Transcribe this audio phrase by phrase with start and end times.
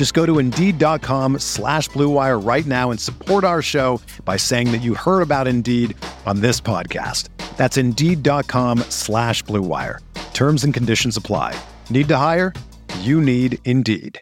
[0.00, 4.78] Just go to Indeed.com slash BlueWire right now and support our show by saying that
[4.78, 7.28] you heard about Indeed on this podcast.
[7.58, 9.98] That's Indeed.com slash BlueWire.
[10.32, 11.54] Terms and conditions apply.
[11.90, 12.54] Need to hire?
[13.00, 14.18] You need Indeed.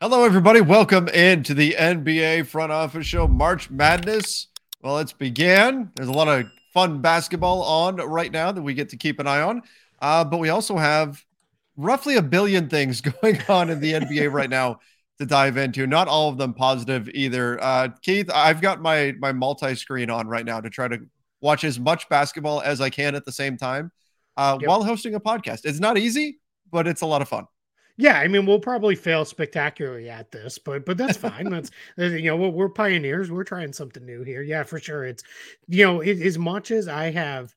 [0.00, 0.62] Hello, everybody.
[0.62, 3.28] Welcome into the NBA Front Office Show.
[3.28, 4.46] March Madness.
[4.80, 5.92] Well, it's began.
[5.96, 9.26] There's a lot of fun basketball on right now that we get to keep an
[9.26, 9.60] eye on.
[10.00, 11.22] Uh, but we also have
[11.76, 14.80] roughly a billion things going on in the NBA right now
[15.18, 15.86] to dive into.
[15.86, 17.62] Not all of them positive either.
[17.62, 20.98] Uh, Keith, I've got my my multi-screen on right now to try to
[21.40, 23.92] watch as much basketball as I can at the same time
[24.36, 24.68] uh, yep.
[24.68, 25.60] while hosting a podcast.
[25.64, 27.46] It's not easy, but it's a lot of fun.
[27.96, 31.48] Yeah, I mean, we'll probably fail spectacularly at this, but but that's fine.
[31.48, 33.30] that's uh, you know, we're, pioneers.
[33.30, 34.42] We're trying something new here.
[34.42, 35.04] Yeah, for sure.
[35.04, 35.22] It's
[35.68, 37.54] you know, it, as much as I have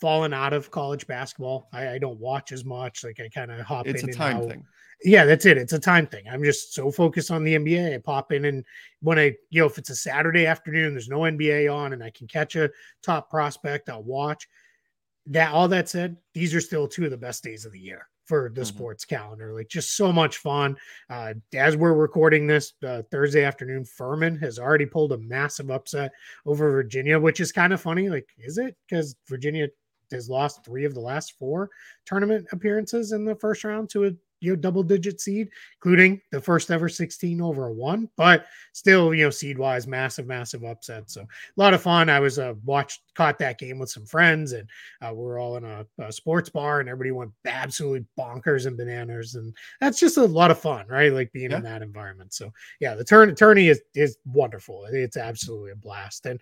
[0.00, 3.04] fallen out of college basketball, I, I don't watch as much.
[3.04, 4.08] Like I kind of hop it's in.
[4.08, 4.64] It's a time thing.
[5.02, 5.58] Yeah, that's it.
[5.58, 6.24] It's a time thing.
[6.30, 7.94] I'm just so focused on the NBA.
[7.94, 8.64] I pop in and
[9.00, 12.10] when I, you know, if it's a Saturday afternoon, there's no NBA on, and I
[12.10, 12.70] can catch a
[13.02, 14.48] top prospect, I'll watch.
[15.26, 18.08] That all that said, these are still two of the best days of the year
[18.24, 18.68] for the mm-hmm.
[18.68, 19.52] sports calendar.
[19.52, 20.76] Like just so much fun.
[21.10, 26.12] Uh, as we're recording this uh, Thursday afternoon, Furman has already pulled a massive upset
[26.46, 28.08] over Virginia, which is kind of funny.
[28.08, 29.68] Like, is it because Virginia
[30.14, 31.68] has lost three of the last four
[32.06, 34.10] tournament appearances in the first round to a
[34.44, 38.08] you know double digit seed, including the first ever 16 over a one.
[38.16, 41.10] But still, you know, seed wise, massive, massive upset.
[41.10, 42.10] So a lot of fun.
[42.10, 44.68] I was uh watched caught that game with some friends, and
[45.00, 48.76] uh, we are all in a, a, sports bar, and everybody went absolutely bonkers and
[48.76, 51.12] bananas, and that's just a lot of fun, right?
[51.12, 51.58] Like being yeah.
[51.58, 52.34] in that environment.
[52.34, 54.86] So yeah, the turn attorney is is wonderful.
[54.90, 56.26] It's absolutely a blast.
[56.26, 56.40] And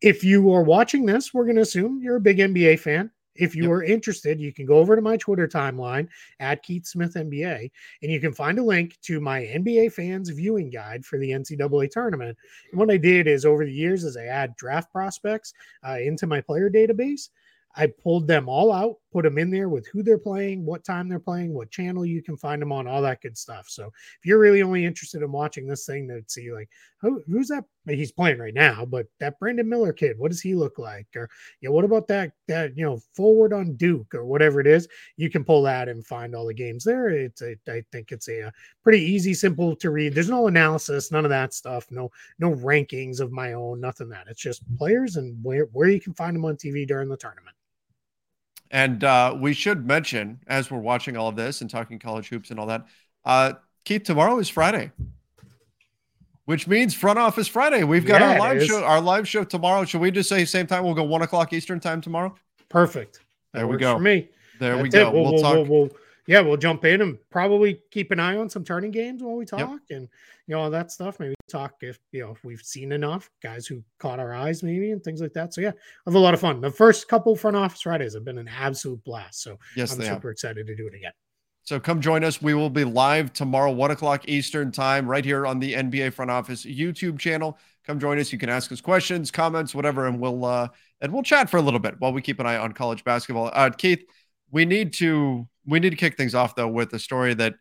[0.00, 3.10] if you are watching this, we're going to assume you're a big NBA fan.
[3.36, 3.70] If you yep.
[3.70, 6.08] are interested, you can go over to my Twitter timeline
[6.40, 7.70] at Keith Smith NBA,
[8.02, 11.90] and you can find a link to my NBA fans viewing guide for the NCAA
[11.90, 12.36] tournament.
[12.70, 15.52] And what I did is over the years, as I add draft prospects
[15.86, 17.28] uh, into my player database,
[17.76, 21.08] I pulled them all out, put them in there with who they're playing, what time
[21.08, 23.66] they're playing, what channel you can find them on, all that good stuff.
[23.68, 26.68] So if you're really only interested in watching this thing to see like
[27.00, 30.54] who, who's that he's playing right now, but that Brandon Miller kid, what does he
[30.54, 31.06] look like?
[31.16, 31.28] Or
[31.60, 34.66] yeah, you know, what about that that you know forward on Duke or whatever it
[34.66, 34.86] is?
[35.16, 37.08] You can pull that and find all the games there.
[37.08, 38.52] It's a, I think it's a, a
[38.82, 40.14] pretty easy, simple to read.
[40.14, 44.26] There's no analysis, none of that stuff, no no rankings of my own, nothing that.
[44.28, 47.56] It's just players and where where you can find them on TV during the tournament.
[48.70, 52.50] And uh, we should mention, as we're watching all of this and talking college hoops
[52.50, 52.86] and all that,
[53.24, 53.54] uh,
[53.84, 54.92] Keith, tomorrow is Friday,
[56.50, 57.84] which means front office Friday.
[57.84, 58.82] We've got yeah, our live show.
[58.82, 59.84] Our live show tomorrow.
[59.84, 60.82] Should we just say same time?
[60.82, 62.34] We'll go one o'clock Eastern time tomorrow.
[62.68, 63.20] Perfect.
[63.52, 63.94] That there we go.
[63.94, 65.12] For me, there That's we go.
[65.12, 65.68] We'll, we'll, talk.
[65.68, 65.90] We'll,
[66.26, 69.44] yeah, we'll jump in and probably keep an eye on some turning games while we
[69.44, 69.78] talk yep.
[69.90, 70.08] and
[70.48, 71.20] you know all that stuff.
[71.20, 74.90] Maybe talk if you know if we've seen enough guys who caught our eyes, maybe
[74.90, 75.54] and things like that.
[75.54, 75.72] So yeah, I
[76.06, 76.60] have a lot of fun.
[76.60, 79.40] The first couple front office Fridays have been an absolute blast.
[79.40, 80.24] So yes, I'm super have.
[80.24, 81.12] excited to do it again.
[81.70, 82.42] So come join us.
[82.42, 86.28] We will be live tomorrow, one o'clock Eastern time, right here on the NBA Front
[86.28, 87.56] Office YouTube channel.
[87.86, 88.32] Come join us.
[88.32, 90.66] You can ask us questions, comments, whatever, and we'll uh
[91.00, 93.52] and we'll chat for a little bit while we keep an eye on college basketball.
[93.54, 94.02] Uh, Keith,
[94.50, 97.54] we need to we need to kick things off though with a story that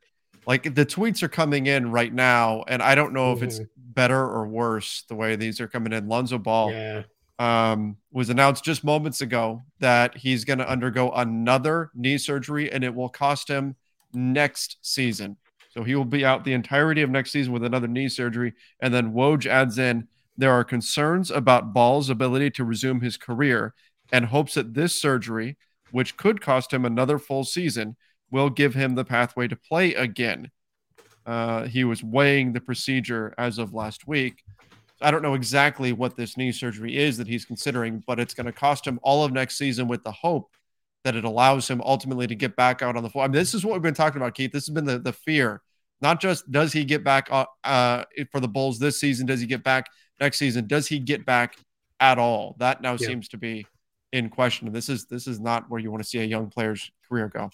[0.48, 3.94] like the tweets are coming in right now, and I don't know if it's mm-hmm.
[3.94, 6.08] better or worse the way these are coming in.
[6.08, 7.04] Lonzo Ball yeah.
[7.38, 12.84] um, was announced just moments ago that he's going to undergo another knee surgery, and
[12.84, 13.76] it will cost him
[14.14, 15.38] next season.
[15.72, 18.54] So he will be out the entirety of next season with another knee surgery.
[18.82, 20.08] And then Woj adds in
[20.38, 23.74] there are concerns about Ball's ability to resume his career
[24.12, 25.58] and hopes that this surgery,
[25.92, 27.98] which could cost him another full season,
[28.32, 30.50] will give him the pathway to play again.
[31.26, 34.42] Uh, he was weighing the procedure as of last week.
[35.02, 38.48] I don't know exactly what this knee surgery is that he's considering, but it's going
[38.48, 40.50] to cost him all of next season with the hope
[41.04, 43.24] that it allows him ultimately to get back out on the floor.
[43.24, 44.52] I mean, this is what we've been talking about, Keith.
[44.52, 45.62] This has been the, the fear.
[46.02, 49.48] Not just does he get back uh, uh, for the Bulls this season, does he
[49.48, 49.86] get back
[50.20, 50.68] next season?
[50.68, 51.58] Does he get back
[52.00, 52.56] at all?
[52.60, 53.08] That now yeah.
[53.08, 53.66] seems to be
[54.12, 54.72] in question.
[54.72, 57.50] This is this is not where you want to see a young player's career go.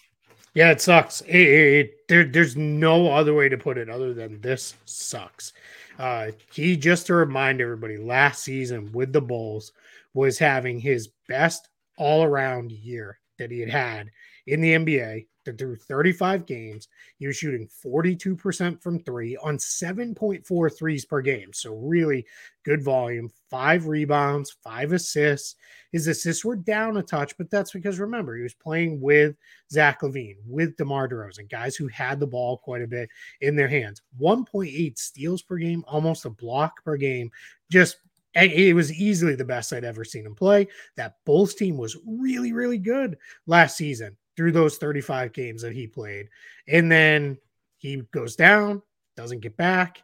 [0.53, 1.21] Yeah, it sucks.
[1.21, 5.51] It, it, it, there, there's no other way to put it other than this sucks.
[6.00, 9.74] Uh, he just to remind everybody, last season with the Bulls
[10.13, 11.68] was having his best
[11.98, 14.12] all around year that he had had
[14.48, 16.88] in the NBA that through 35 games.
[17.18, 21.54] He was shooting 42% from three on 7.4 threes per game.
[21.54, 22.26] So, really
[22.64, 25.56] good volume, five rebounds, five assists.
[25.92, 29.36] His assists were down a touch, but that's because remember, he was playing with
[29.72, 33.10] Zach LaVine, with DeMar DeRozan, guys who had the ball quite a bit
[33.42, 34.02] in their hands.
[34.20, 37.32] 1.8 steals per game, almost a block per game.
[37.72, 37.98] Just
[38.36, 40.68] it was easily the best I'd ever seen him play.
[40.98, 43.18] That Bulls team was really, really good
[43.48, 46.30] last season through those 35 games that he played.
[46.68, 47.38] And then
[47.78, 48.82] he goes down,
[49.16, 50.04] doesn't get back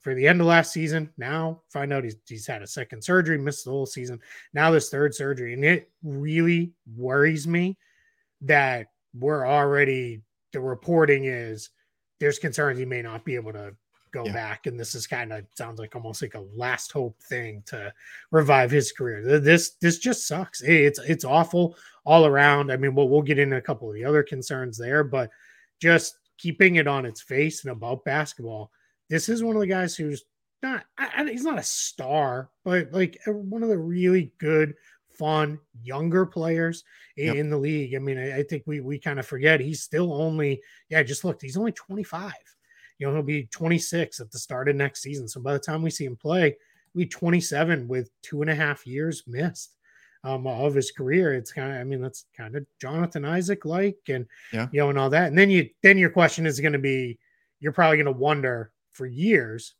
[0.00, 1.10] for the end of last season.
[1.16, 4.20] Now find out he's, he's had a second surgery, missed the whole season.
[4.52, 5.54] Now this third surgery.
[5.54, 7.78] And it really worries me
[8.42, 10.22] that we're already,
[10.52, 11.70] the reporting is
[12.18, 13.74] there's concerns he may not be able to
[14.12, 14.32] go yeah.
[14.32, 14.66] back.
[14.66, 17.92] And this is kind of sounds like almost like a last hope thing to
[18.30, 19.40] revive his career.
[19.40, 20.62] This this just sucks.
[20.62, 22.72] It's it's awful all around.
[22.72, 25.30] I mean, we'll we'll get into a couple of the other concerns there, but
[25.80, 28.70] just keeping it on its face and about basketball.
[29.08, 30.24] This is one of the guys who's
[30.62, 34.74] not I, he's not a star, but like one of the really good
[35.18, 36.84] fun younger players
[37.16, 37.50] in, yep.
[37.50, 37.94] the league.
[37.94, 41.24] I mean, I, I think we we kind of forget he's still only yeah, just
[41.24, 42.32] looked, he's only 25
[42.98, 45.28] you know, he'll be 26 at the start of next season.
[45.28, 46.56] So by the time we see him play,
[46.94, 49.76] we 27 with two and a half years missed
[50.24, 51.34] um, of his career.
[51.34, 54.66] It's kind of, I mean, that's kind of Jonathan Isaac like, and yeah.
[54.72, 55.28] you know, and all that.
[55.28, 57.18] And then you, then your question is going to be,
[57.60, 59.74] you're probably going to wonder for years,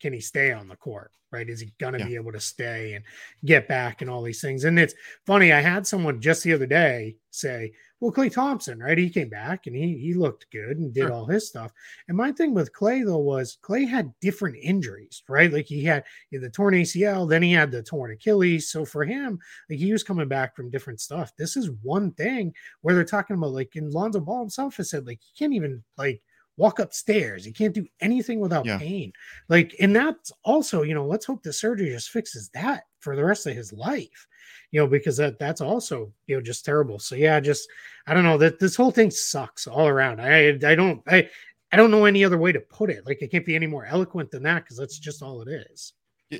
[0.00, 1.12] can he stay on the court?
[1.32, 1.48] Right?
[1.48, 2.06] Is he going to yeah.
[2.06, 3.04] be able to stay and
[3.44, 4.64] get back and all these things?
[4.64, 4.94] And it's
[5.26, 5.52] funny.
[5.52, 8.96] I had someone just the other day say, well, Klay Thompson, right?
[8.96, 11.12] He came back and he he looked good and did sure.
[11.12, 11.70] all his stuff.
[12.08, 15.52] And my thing with Klay though was Klay had different injuries, right?
[15.52, 18.70] Like he had, he had the torn ACL, then he had the torn Achilles.
[18.70, 19.38] So for him,
[19.68, 21.32] like he was coming back from different stuff.
[21.36, 25.06] This is one thing where they're talking about like in Lonzo Ball himself has said
[25.06, 26.22] like he can't even like
[26.60, 27.44] walk upstairs.
[27.44, 28.78] He can't do anything without yeah.
[28.78, 29.12] pain.
[29.48, 33.24] Like, and that's also, you know, let's hope the surgery just fixes that for the
[33.24, 34.26] rest of his life,
[34.70, 36.98] you know, because that that's also, you know, just terrible.
[36.98, 37.66] So yeah, just
[38.06, 40.20] I don't know that this whole thing sucks all around.
[40.20, 41.30] I I don't I
[41.72, 43.06] I don't know any other way to put it.
[43.06, 45.94] Like it can't be any more eloquent than that because that's just all it is.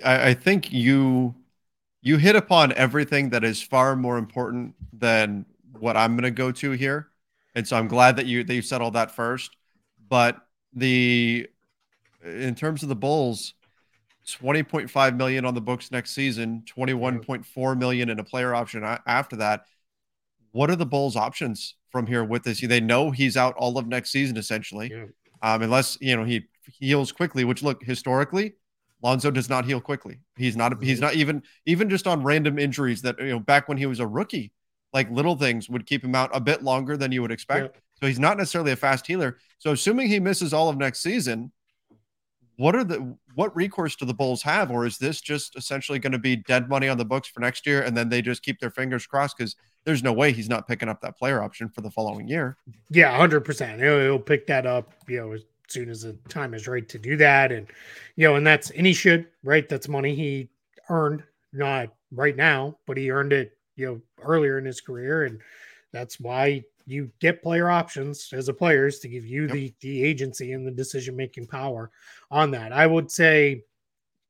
[0.04, 1.34] I, I think you
[2.02, 5.46] you hit upon everything that is far more important than
[5.78, 7.08] what I'm going to go to here.
[7.54, 9.56] And so I'm glad that you that you said all that first.
[10.10, 10.36] But
[10.74, 11.48] the
[12.22, 13.54] in terms of the Bulls,
[14.26, 19.64] 20.5 million on the books next season, 21.4 million in a player option after that.
[20.52, 22.60] What are the Bulls' options from here with this?
[22.60, 25.06] They know he's out all of next season essentially, yeah.
[25.42, 26.42] um, unless you know he
[26.78, 27.44] heals quickly.
[27.44, 28.54] Which look historically,
[29.00, 30.18] Lonzo does not heal quickly.
[30.36, 30.72] He's not.
[30.72, 30.82] Mm-hmm.
[30.82, 34.00] He's not even even just on random injuries that you know back when he was
[34.00, 34.52] a rookie,
[34.92, 37.76] like little things would keep him out a bit longer than you would expect.
[37.76, 37.80] Yeah.
[38.00, 39.38] So he's not necessarily a fast healer.
[39.58, 41.52] So assuming he misses all of next season,
[42.56, 46.12] what are the what recourse do the Bulls have, or is this just essentially going
[46.12, 48.60] to be dead money on the books for next year, and then they just keep
[48.60, 51.80] their fingers crossed because there's no way he's not picking up that player option for
[51.80, 52.58] the following year.
[52.90, 53.80] Yeah, hundred percent.
[53.80, 57.16] He'll pick that up, you know, as soon as the time is right to do
[57.16, 57.66] that, and
[58.16, 59.66] you know, and that's and he should right.
[59.66, 60.50] That's money he
[60.90, 61.22] earned,
[61.54, 65.40] not right now, but he earned it, you know, earlier in his career, and
[65.92, 69.52] that's why you get player options as a players to give you yep.
[69.52, 71.90] the the agency and the decision making power
[72.30, 72.72] on that.
[72.72, 73.64] I would say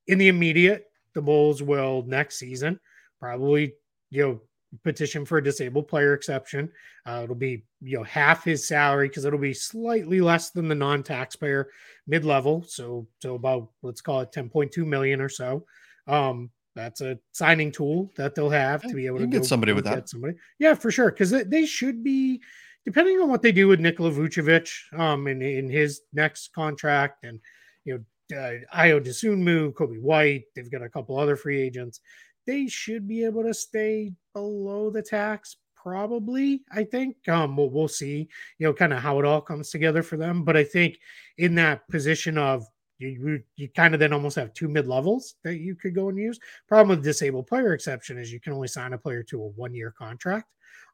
[0.07, 2.79] in the immediate, the Bulls will next season
[3.21, 3.75] probably
[4.11, 4.40] you know
[4.85, 6.71] petition for a disabled player exception.
[7.07, 10.75] Uh, it'll be you know half his salary because it'll be slightly less than the
[10.75, 11.69] non-taxpayer
[12.07, 12.64] mid-level.
[12.67, 15.64] So so about let's call it 10.2 million or so.
[16.07, 16.50] Um,
[16.81, 20.09] that's a signing tool that they'll have to be able to get somebody with that.
[20.09, 22.41] Somebody, yeah, for sure, because they should be,
[22.85, 27.39] depending on what they do with Nikola Vucevic, um, in in his next contract, and
[27.85, 32.01] you know, uh, Ayo Dosunmu, Coby White, they've got a couple other free agents.
[32.47, 36.63] They should be able to stay below the tax, probably.
[36.73, 37.29] I think.
[37.29, 38.29] Um, we'll, we'll see.
[38.59, 40.45] You know, kind of how it all comes together for them.
[40.45, 40.99] But I think
[41.37, 42.67] in that position of
[43.09, 46.19] you you, kind of then almost have two mid levels that you could go and
[46.19, 46.38] use.
[46.69, 49.75] Problem with disabled player exception is you can only sign a player to a one
[49.75, 50.47] year contract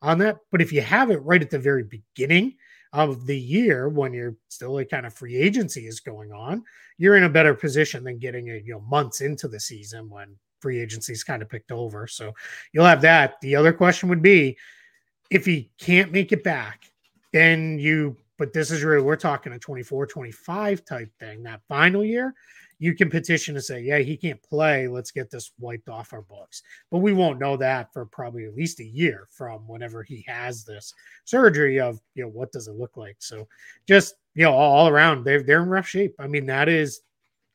[0.02, 0.38] on that.
[0.50, 2.54] But if you have it right at the very beginning
[2.92, 6.62] of the year when you're still like kind of free agency is going on,
[6.98, 10.34] you're in a better position than getting it, you know, months into the season when
[10.60, 12.06] free agency is kind of picked over.
[12.06, 12.32] So
[12.72, 13.40] you'll have that.
[13.40, 14.56] The other question would be
[15.30, 16.90] if he can't make it back,
[17.32, 22.04] then you, but this is really, we're talking a 24, 25 type thing, that final
[22.04, 22.34] year
[22.78, 24.86] you can petition to say, yeah, he can't play.
[24.86, 26.62] Let's get this wiped off our books.
[26.90, 30.64] But we won't know that for probably at least a year from whenever he has
[30.64, 30.92] this
[31.24, 33.16] surgery of, you know, what does it look like?
[33.18, 33.48] So
[33.88, 36.14] just, you know, all, all around, they're, they're in rough shape.
[36.18, 37.00] I mean, that is,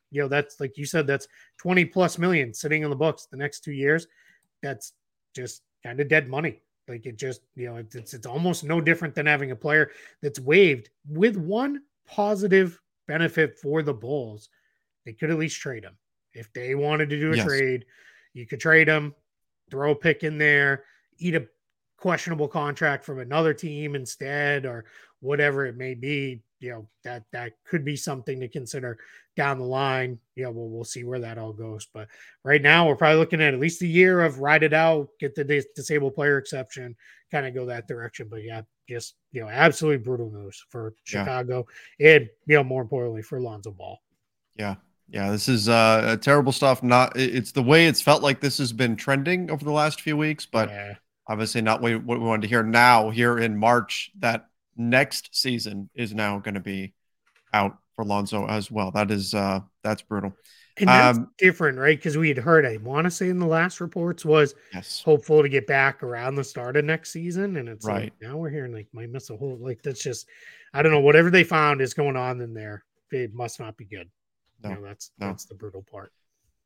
[0.09, 3.37] you know, that's like you said, that's 20 plus million sitting in the books the
[3.37, 4.07] next two years.
[4.63, 4.93] That's
[5.35, 6.63] just kind of dead money.
[6.87, 10.39] Like it just, you know, it's, it's almost no different than having a player that's
[10.39, 14.49] waived with one positive benefit for the Bulls
[15.05, 15.97] they could at least trade him.
[16.33, 17.45] If they wanted to do a yes.
[17.45, 17.85] trade,
[18.33, 19.13] you could trade him,
[19.69, 20.85] throw a pick in there,
[21.17, 21.47] eat a
[21.97, 24.85] questionable contract from another team instead, or
[25.19, 26.41] whatever it may be.
[26.61, 28.99] You know, that that could be something to consider
[29.35, 30.19] down the line.
[30.35, 31.87] You know, we'll, we'll see where that all goes.
[31.91, 32.07] But
[32.43, 35.33] right now, we're probably looking at at least a year of ride it out, get
[35.33, 36.95] the dis- disabled player exception,
[37.31, 38.27] kind of go that direction.
[38.29, 41.65] But yeah, just, you know, absolutely brutal news for Chicago
[41.97, 42.15] yeah.
[42.15, 43.99] and, you know, more importantly for Lonzo Ball.
[44.55, 44.75] Yeah,
[45.09, 46.83] yeah, this is uh, terrible stuff.
[46.83, 50.15] Not it's the way it's felt like this has been trending over the last few
[50.15, 50.93] weeks, but yeah.
[51.27, 53.09] obviously not what we wanted to hear now.
[53.09, 56.93] Here in March, that next season is now going to be
[57.53, 58.91] out for Lonzo as well.
[58.91, 60.33] That is uh, that's brutal.
[60.77, 61.97] And that's um, different, right?
[61.97, 65.01] Because we had heard, I want to say in the last reports was yes.
[65.03, 68.37] hopeful to get back around the start of next season, and it's right like, now
[68.37, 70.27] we're hearing like might miss a whole like that's just
[70.73, 72.83] I don't know whatever they found is going on in there.
[73.11, 74.09] It must not be good.
[74.63, 75.27] No, you know, that's no.
[75.27, 76.13] that's the brutal part.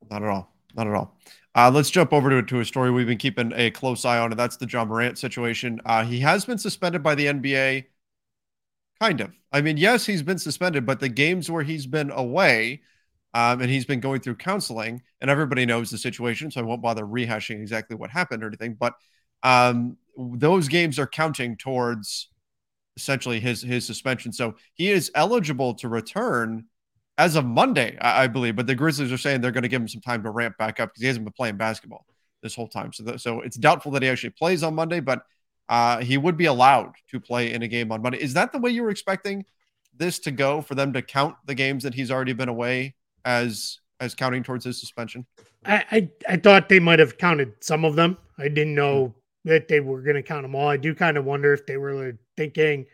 [0.10, 0.54] Not at all.
[0.76, 1.18] Not at all.
[1.56, 4.32] Uh, let's jump over to, to a story we've been keeping a close eye on,
[4.32, 5.80] and that's the Ja Morant situation.
[5.86, 7.86] Uh, he has been suspended by the NBA.
[9.02, 9.32] Kind of.
[9.52, 12.82] I mean, yes, he's been suspended, but the games where he's been away
[13.34, 16.82] um, and he's been going through counseling, and everybody knows the situation, so I won't
[16.82, 18.76] bother rehashing exactly what happened or anything.
[18.76, 18.94] But
[19.44, 22.30] um, those games are counting towards
[22.96, 24.32] essentially his his suspension.
[24.32, 26.66] So he is eligible to return
[27.18, 28.56] as of Monday, I, I believe.
[28.56, 30.80] But the Grizzlies are saying they're going to give him some time to ramp back
[30.80, 32.06] up because he hasn't been playing basketball
[32.42, 32.94] this whole time.
[32.94, 35.24] So, the, so it's doubtful that he actually plays on Monday, but
[35.70, 38.22] uh, he would be allowed to play in a game on Monday.
[38.22, 39.46] Is that the way you were expecting
[39.98, 43.80] this to go for them to count the games that he's already been away as
[44.00, 45.26] as counting towards his suspension?
[45.66, 48.18] I I, I thought they might have counted some of them.
[48.38, 49.50] I didn't know hmm.
[49.50, 50.68] that they were going to count them all.
[50.68, 52.86] I do kind of wonder if they were thinking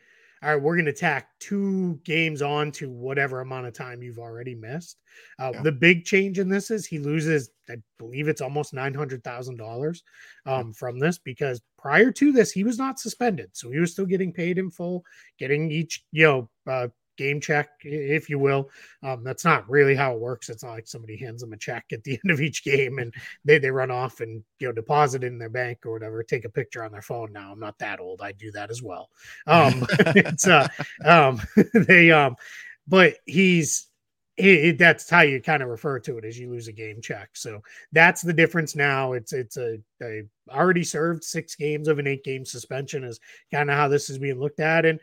[0.44, 4.18] all right, we're going to tack two games on to whatever amount of time you've
[4.18, 4.98] already missed.
[5.38, 5.62] Uh, yeah.
[5.62, 10.02] The big change in this is he loses, I believe it's almost $900,000
[10.48, 13.50] um, from this because prior to this, he was not suspended.
[13.54, 15.04] So he was still getting paid in full,
[15.40, 18.70] getting each, you know, uh, game check, if you will.
[19.04, 20.50] Um, that's not really how it works.
[20.50, 23.14] It's not like somebody hands them a check at the end of each game and
[23.46, 26.46] they, they run off and you know deposit it in their bank or whatever, take
[26.46, 27.32] a picture on their phone.
[27.32, 28.22] Now I'm not that old.
[28.22, 29.10] I do that as well.
[29.48, 30.68] Um, it's uh,
[31.06, 31.42] um,
[31.74, 32.36] they um,
[32.88, 33.88] but he's
[34.78, 37.30] that's how you kind of refer to it as you lose a game check.
[37.34, 39.14] So that's the difference now.
[39.14, 43.20] It's it's a, a already served six games of an eight game suspension is
[43.54, 45.00] kind of how this is being looked at, and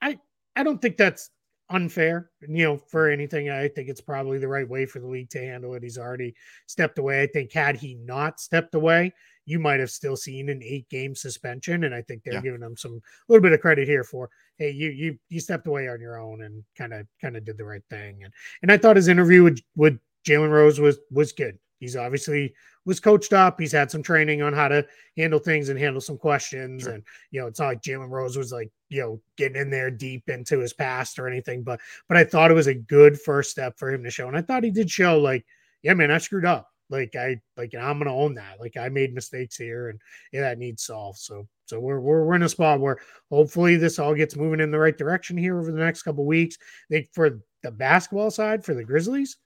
[0.00, 0.18] I
[0.56, 1.30] I don't think that's
[1.70, 3.50] unfair, you know, for anything.
[3.50, 5.82] I think it's probably the right way for the league to handle it.
[5.82, 6.34] He's already
[6.66, 7.22] stepped away.
[7.22, 9.12] I think had he not stepped away,
[9.44, 11.84] you might have still seen an eight game suspension.
[11.84, 12.40] And I think they're yeah.
[12.40, 15.66] giving him some a little bit of credit here for, hey, you you you stepped
[15.66, 18.24] away on your own and kind of kind of did the right thing.
[18.24, 18.32] And
[18.62, 21.58] and I thought his interview with with Jalen Rose was was good.
[21.78, 23.58] He's obviously was coached up.
[23.58, 26.82] He's had some training on how to handle things and handle some questions.
[26.82, 26.92] Sure.
[26.92, 29.90] And you know, it's not like Jalen Rose was like you know getting in there
[29.90, 31.64] deep into his past or anything.
[31.64, 34.36] But but I thought it was a good first step for him to show, and
[34.36, 35.44] I thought he did show like,
[35.82, 36.71] yeah, man, I screwed up.
[36.92, 38.60] Like I like I'm gonna own that.
[38.60, 40.00] Like I made mistakes here, and
[40.32, 41.18] yeah, that needs solved.
[41.18, 42.98] So so we're, we're we're in a spot where
[43.30, 46.56] hopefully this all gets moving in the right direction here over the next couple weeks.
[46.60, 49.38] I think for the basketball side for the Grizzlies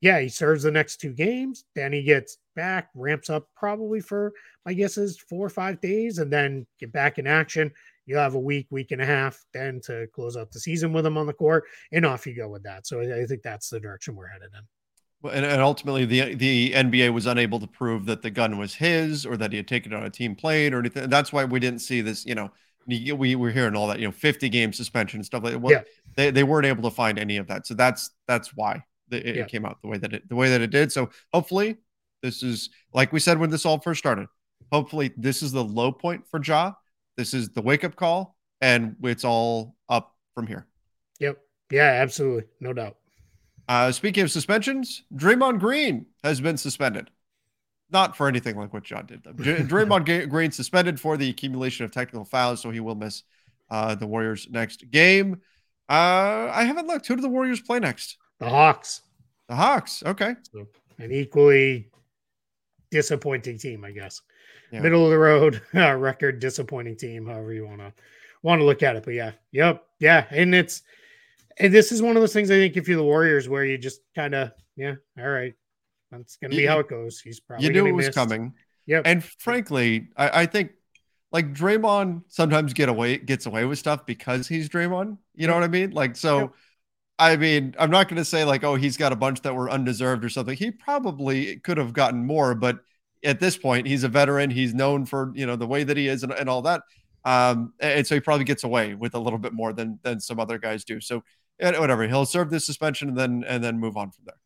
[0.00, 1.64] yeah, he serves the next two games.
[1.74, 4.32] Then he gets back, ramps up probably for
[4.64, 7.70] my guess is four or five days, and then get back in action.
[8.06, 11.06] You'll have a week, week and a half then to close out the season with
[11.06, 12.86] him on the court, and off you go with that.
[12.86, 14.79] So I, I think that's the direction we're headed in.
[15.22, 19.26] And, and ultimately, the the NBA was unable to prove that the gun was his
[19.26, 21.10] or that he had taken it on a team plate or anything.
[21.10, 22.24] That's why we didn't see this.
[22.24, 22.50] You know,
[22.86, 23.98] we were hearing all that.
[23.98, 25.58] You know, fifty game suspension and stuff like that.
[25.58, 25.82] Well, yeah.
[26.16, 27.66] they they weren't able to find any of that.
[27.66, 29.44] So that's that's why it, it Yeah.
[29.44, 30.90] came out the way that it the way that it did.
[30.90, 31.76] So hopefully,
[32.22, 34.26] this is like we said when this all first started.
[34.72, 36.72] Hopefully, this is the low point for Ja.
[37.16, 40.66] This is the wake up call, and it's all up from here.
[41.18, 41.38] Yep.
[41.70, 42.44] Yeah, absolutely.
[42.60, 42.96] No doubt.
[43.70, 47.08] Uh, speaking of suspensions, Draymond Green has been suspended.
[47.92, 49.32] Not for anything like what Ja did, though.
[49.32, 53.22] Draymond Green suspended for the accumulation of technical fouls, so he will miss
[53.70, 55.40] uh, the Warriors' next game.
[55.88, 57.06] Uh, I haven't looked.
[57.06, 58.18] Who do the Warriors play next?
[58.40, 59.02] The Hawks,
[59.48, 60.02] The Hawks.
[60.04, 60.34] Okay.
[60.52, 60.66] so
[60.98, 61.90] an equally
[62.90, 64.20] disappointing team, I guess.
[64.72, 64.80] Yeah.
[64.80, 67.92] Middle of the road uh, record, disappointing team, however you want to
[68.42, 69.04] want to look at it.
[69.04, 70.82] But yeah, yep, yeah, and it's
[71.60, 73.78] and this is one of those things I think if you're the Warriors where you
[73.78, 75.54] just kind of yeah, all right,
[76.10, 77.20] that's gonna be You- how it goes.
[77.20, 78.18] He's probably you knew it was missed.
[78.18, 78.54] coming.
[78.86, 79.02] Yep.
[79.06, 80.72] And frankly, I, I think
[81.32, 85.18] like Draymond sometimes get away gets away with stuff because he's Draymond.
[85.34, 85.90] You know what I mean?
[85.92, 86.38] Like so.
[86.40, 86.50] Yep.
[87.20, 89.68] I mean, I'm not going to say like, oh, he's got a bunch that were
[89.68, 90.56] undeserved or something.
[90.56, 92.78] He probably could have gotten more, but
[93.22, 94.48] at this point, he's a veteran.
[94.48, 96.80] He's known for you know the way that he is and, and all that.
[97.26, 100.40] Um, and so he probably gets away with a little bit more than than some
[100.40, 100.98] other guys do.
[100.98, 101.22] So
[101.60, 104.36] whatever, he'll serve this suspension and then and then move on from there.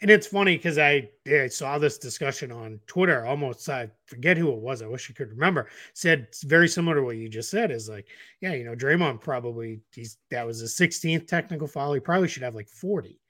[0.00, 3.26] And it's funny because I, I saw this discussion on Twitter.
[3.26, 4.80] Almost, I forget who it was.
[4.80, 5.68] I wish I could remember.
[5.92, 7.72] Said very similar to what you just said.
[7.72, 8.06] Is like,
[8.40, 11.94] yeah, you know, Draymond probably he's that was his 16th technical foul.
[11.94, 13.20] He probably should have like 40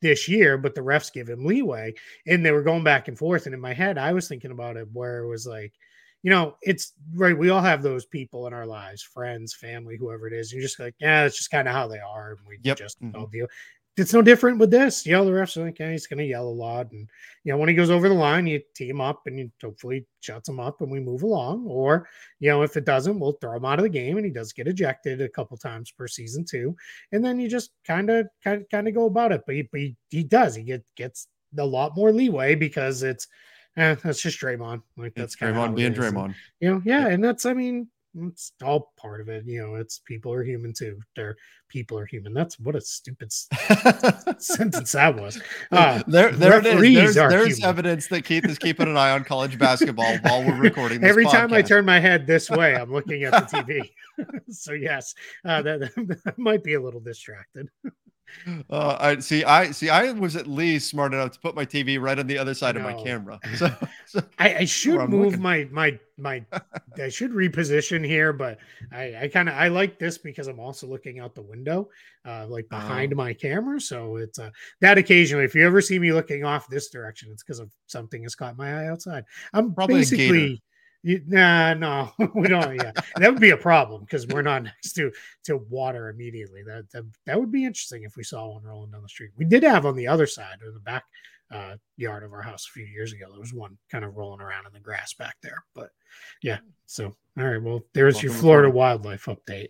[0.00, 1.94] this year, but the refs give him leeway,
[2.26, 3.46] and they were going back and forth.
[3.46, 5.72] And in my head, I was thinking about it where it was like,
[6.22, 7.36] you know, it's right.
[7.36, 10.52] We all have those people in our lives, friends, family, whoever it is.
[10.52, 12.78] You're just like, yeah, it's just kind of how they are, and we Yep.
[12.78, 13.14] just Mhm.
[13.14, 13.46] all deal
[13.96, 15.04] it's no different with this.
[15.04, 16.92] You know, the refs are like, yeah, he's going to yell a lot.
[16.92, 17.10] And,
[17.42, 20.06] you know, when he goes over the line, you tee him up and you hopefully
[20.20, 21.66] shuts him up and we move along.
[21.66, 22.08] Or,
[22.38, 24.52] you know, if it doesn't, we'll throw him out of the game and he does
[24.52, 26.76] get ejected a couple times per season too.
[27.10, 29.42] And then you just kind of, kind of, kind of go about it.
[29.46, 31.26] But he, but he, he does, he get, gets
[31.58, 33.26] a lot more leeway because it's,
[33.78, 34.82] eh, that's just Draymond.
[34.96, 36.34] Like that's kind Draymond being Draymond.
[36.60, 37.88] you know, yeah, and that's I mean,
[38.26, 39.44] it's all part of it.
[39.46, 40.98] You know, it's people are human too.
[41.14, 41.36] They're
[41.68, 42.32] people are human.
[42.32, 43.32] That's what a stupid
[44.38, 45.40] sentence that was.
[45.70, 47.14] Uh, there, there it is.
[47.14, 51.00] There's, there's evidence that Keith is keeping an eye on college basketball while we're recording.
[51.00, 53.90] This Every time I turn my head this way, I'm looking at the TV.
[54.48, 55.14] so yes,
[55.44, 55.80] uh, that,
[56.24, 57.68] that might be a little distracted.
[58.70, 59.44] Uh, I see.
[59.44, 59.90] I see.
[59.90, 62.76] I was at least smart enough to put my TV right on the other side
[62.76, 63.38] of my camera.
[63.56, 63.70] So,
[64.06, 65.42] so I, I should move looking.
[65.42, 66.44] my my my.
[66.98, 68.58] I should reposition here, but
[68.92, 71.88] I I kind of I like this because I'm also looking out the window,
[72.24, 73.16] uh, like behind Oh.
[73.16, 73.80] my camera.
[73.80, 77.42] So it's uh, that occasionally, if you ever see me looking off this direction, it's
[77.42, 79.24] because of something has caught my eye outside.
[79.52, 80.62] I'm Probably basically.
[81.02, 82.74] You, nah, no, we don't.
[82.74, 85.12] Yeah, that would be a problem because we're not next to
[85.44, 86.62] to water immediately.
[86.64, 89.30] That, that that would be interesting if we saw one rolling down the street.
[89.36, 91.04] We did have on the other side or the back
[91.50, 93.26] uh, yard of our house a few years ago.
[93.30, 95.64] There was one kind of rolling around in the grass back there.
[95.74, 95.90] But
[96.42, 97.62] yeah, so all right.
[97.62, 98.76] Well, there's your Welcome Florida Florida.
[98.76, 99.68] wildlife update.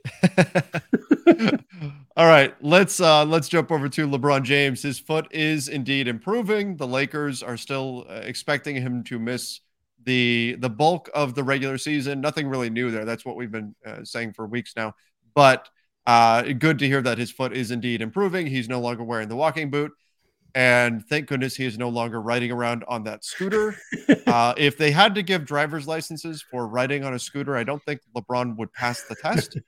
[2.17, 4.83] All right, let's uh let's jump over to LeBron James.
[4.83, 6.77] His foot is indeed improving.
[6.77, 9.61] The Lakers are still uh, expecting him to miss
[10.09, 12.23] the the bulk of the regular season.
[12.23, 13.05] Nothing really new there.
[13.05, 14.95] That's what we've been uh, saying for weeks now.
[15.35, 15.69] But
[16.07, 18.47] uh good to hear that his foot is indeed improving.
[18.47, 19.93] He's no longer wearing the walking boot.
[20.55, 23.77] And thank goodness he is no longer riding around on that scooter.
[24.27, 27.85] uh, if they had to give driver's licenses for riding on a scooter, I don't
[27.85, 29.59] think LeBron would pass the test.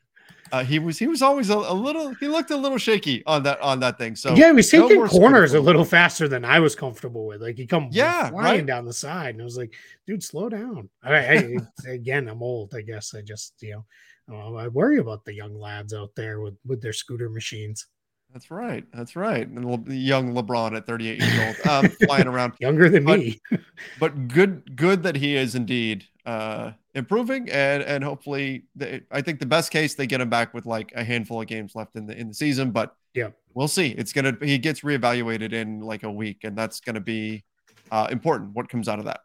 [0.52, 3.42] Uh, he was he was always a, a little he looked a little shaky on
[3.44, 4.16] that on that thing.
[4.16, 7.40] So yeah, he was taking scooter corners a little faster than I was comfortable with.
[7.42, 8.66] Like he come Yeah, flying right.
[8.66, 9.74] down the side, and I was like,
[10.06, 10.88] dude, slow down.
[11.02, 11.56] I, I
[11.88, 12.74] again, I'm old.
[12.74, 13.82] I guess I just you
[14.28, 17.86] know I worry about the young lads out there with with their scooter machines.
[18.32, 18.84] That's right.
[18.94, 19.44] That's right.
[19.48, 22.52] And Le- young LeBron at 38 years old, um, flying around.
[22.60, 23.40] Younger than But- me.
[23.98, 29.40] But good, good that he is indeed uh, improving, and and hopefully, they, I think
[29.40, 32.06] the best case they get him back with like a handful of games left in
[32.06, 32.70] the in the season.
[32.70, 33.30] But Yeah.
[33.54, 33.88] we'll see.
[33.90, 37.44] It's gonna he gets reevaluated in like a week, and that's gonna be
[37.90, 38.54] uh, important.
[38.54, 39.20] What comes out of that?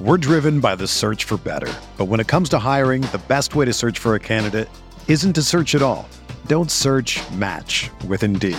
[0.00, 1.72] We're driven by the search for better.
[1.96, 4.68] But when it comes to hiring, the best way to search for a candidate
[5.08, 6.08] isn't to search at all.
[6.46, 8.58] Don't search match with Indeed.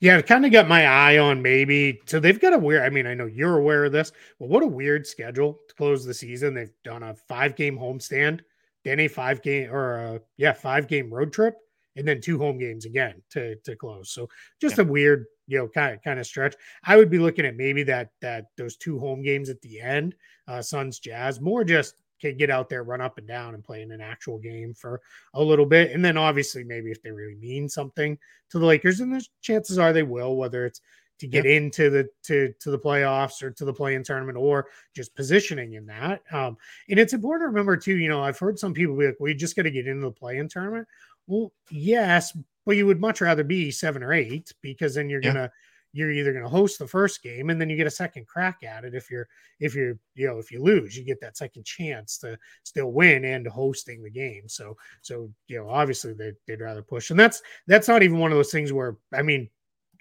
[0.00, 2.00] Yeah, it kind of got my eye on maybe.
[2.06, 2.82] So they've got a weird.
[2.82, 6.04] I mean, I know you're aware of this, but what a weird schedule to close
[6.04, 6.54] the season.
[6.54, 8.40] They've done a five game homestand,
[8.84, 11.56] then a five game or a, yeah five game road trip,
[11.96, 14.10] and then two home games again to to close.
[14.10, 14.28] So
[14.60, 14.84] just yeah.
[14.84, 16.54] a weird you know kind of kind of stretch.
[16.84, 20.14] I would be looking at maybe that that those two home games at the end,
[20.48, 21.94] uh, Suns Jazz, more just
[22.30, 25.00] can get out there, run up and down, and play in an actual game for
[25.34, 25.92] a little bit.
[25.92, 28.18] And then obviously, maybe if they really mean something
[28.50, 30.80] to the Lakers, and the chances are they will, whether it's
[31.20, 31.62] to get yep.
[31.62, 35.86] into the to to the playoffs or to the play-in tournament or just positioning in
[35.86, 36.22] that.
[36.32, 36.56] Um,
[36.88, 39.34] and it's important to remember too, you know, I've heard some people be like, we
[39.34, 40.88] just got to get into the play-in tournament.
[41.26, 45.32] Well, yes, but you would much rather be seven or eight because then you're yeah.
[45.32, 45.52] gonna
[45.94, 48.64] you're either going to host the first game and then you get a second crack
[48.64, 49.28] at it if you're
[49.60, 53.24] if you're you know if you lose you get that second chance to still win
[53.24, 54.48] and hosting the game.
[54.48, 57.10] So so you know obviously they, they'd rather push.
[57.10, 59.48] And that's that's not even one of those things where i mean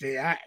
[0.03, 0.37] I,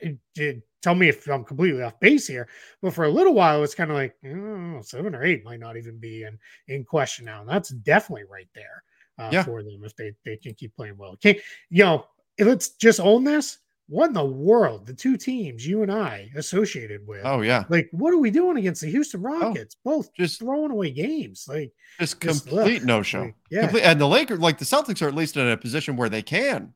[0.82, 2.48] tell me if i'm completely off base here
[2.82, 5.76] but for a little while it's kind of like oh, seven or eight might not
[5.76, 7.40] even be in in question now.
[7.40, 8.82] And that's definitely right there
[9.18, 9.44] uh, yeah.
[9.44, 11.12] for them if they they can keep playing well.
[11.12, 12.06] Okay you know
[12.40, 14.86] let's just own this what in the world?
[14.86, 17.20] The two teams you and I associated with.
[17.24, 17.64] Oh yeah.
[17.68, 19.76] Like, what are we doing against the Houston oh, Rockets?
[19.78, 21.46] Oh, Both just throwing away games.
[21.48, 23.22] Like just complete no show.
[23.22, 23.60] Like, yeah.
[23.62, 26.22] Complete, and the Lakers, like the Celtics, are at least in a position where they
[26.22, 26.74] can.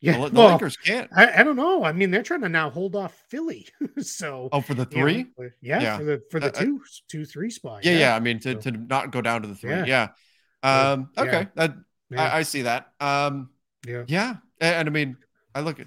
[0.00, 1.08] Yeah, the, the well, Lakers can't.
[1.14, 1.84] I, I, don't know.
[1.84, 3.68] I mean, they're trying to now hold off Philly.
[4.00, 6.80] so oh, for the three, you know, yeah, yeah, for the for the uh, two
[7.08, 7.84] two three spot.
[7.84, 7.98] Yeah, yeah.
[7.98, 9.70] yeah I mean, to, so, to not go down to the three.
[9.70, 10.08] Yeah.
[10.64, 10.92] yeah.
[10.92, 11.10] Um.
[11.16, 11.46] Okay.
[11.54, 11.74] That
[12.16, 12.92] I, I, see that.
[13.00, 13.50] Um.
[13.86, 14.02] Yeah.
[14.08, 14.34] Yeah.
[14.60, 15.16] And, and I mean,
[15.54, 15.86] I look at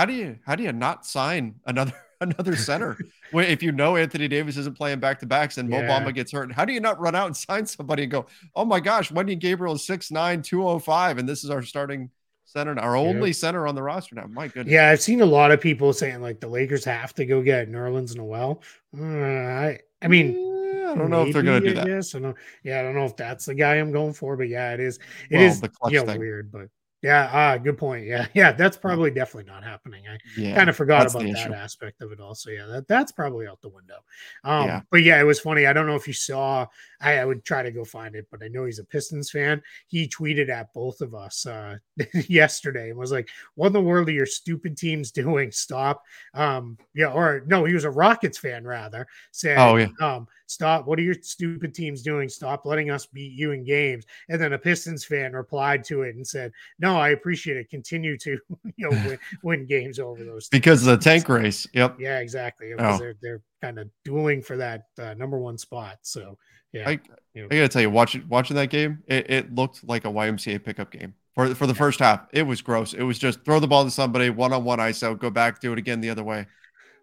[0.00, 2.96] how do you how do you not sign another another center
[3.34, 6.50] if you know Anthony Davis isn't playing back to backs and Mo Bamba gets hurt?
[6.52, 8.24] How do you not run out and sign somebody and go,
[8.56, 12.08] oh my gosh, Wenyen Gabriel is 6'9, 205, and this is our starting
[12.46, 14.26] center, our only center on the roster now.
[14.26, 14.72] My goodness.
[14.72, 17.70] Yeah, I've seen a lot of people saying like the Lakers have to go get
[17.70, 18.62] Nerlens Noel.
[18.98, 20.46] Uh, I I mean.
[20.90, 21.86] I don't know if they're going to do that.
[21.86, 22.34] Yes, I know.
[22.64, 24.98] Yeah, I don't know if that's the guy I'm going for, but yeah, it is.
[25.30, 26.66] It well, is the you know, weird, but
[27.02, 28.06] yeah, ah, good point.
[28.06, 30.04] Yeah, yeah, that's probably definitely not happening.
[30.06, 32.20] I yeah, kind of forgot about that aspect of it.
[32.20, 33.96] Also, yeah, that that's probably out the window.
[34.44, 34.80] Um, yeah.
[34.90, 35.66] but yeah, it was funny.
[35.66, 36.66] I don't know if you saw.
[37.00, 39.62] I, I, would try to go find it, but I know he's a Pistons fan.
[39.86, 41.78] He tweeted at both of us uh,
[42.28, 45.50] yesterday and was like, "What in the world are your stupid teams doing?
[45.52, 46.02] Stop!"
[46.34, 49.06] Um, yeah, or no, he was a Rockets fan rather.
[49.30, 50.88] Said, "Oh yeah." Um, Stop.
[50.88, 52.28] What are your stupid teams doing?
[52.28, 54.04] Stop letting us beat you in games.
[54.28, 57.70] And then a Pistons fan replied to it and said, No, I appreciate it.
[57.70, 58.36] Continue to
[58.76, 61.68] you know win, win games over those because of the tank race.
[61.72, 61.98] Yep.
[62.00, 62.72] Yeah, exactly.
[62.76, 62.98] Oh.
[62.98, 65.98] they're they're kind of dueling for that uh, number one spot.
[66.02, 66.36] So
[66.72, 66.88] yeah.
[66.88, 67.00] I,
[67.32, 67.48] you know.
[67.48, 70.90] I gotta tell you, watching watching that game, it, it looked like a YMCA pickup
[70.90, 72.26] game for for the first half.
[72.32, 72.92] It was gross.
[72.92, 75.72] It was just throw the ball to somebody, one on one ISO, go back, do
[75.72, 76.48] it again the other way.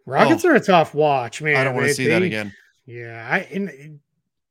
[0.05, 1.55] Rockets oh, are a tough watch, man.
[1.55, 2.53] I don't want to see they, that again.
[2.87, 3.99] Yeah, I and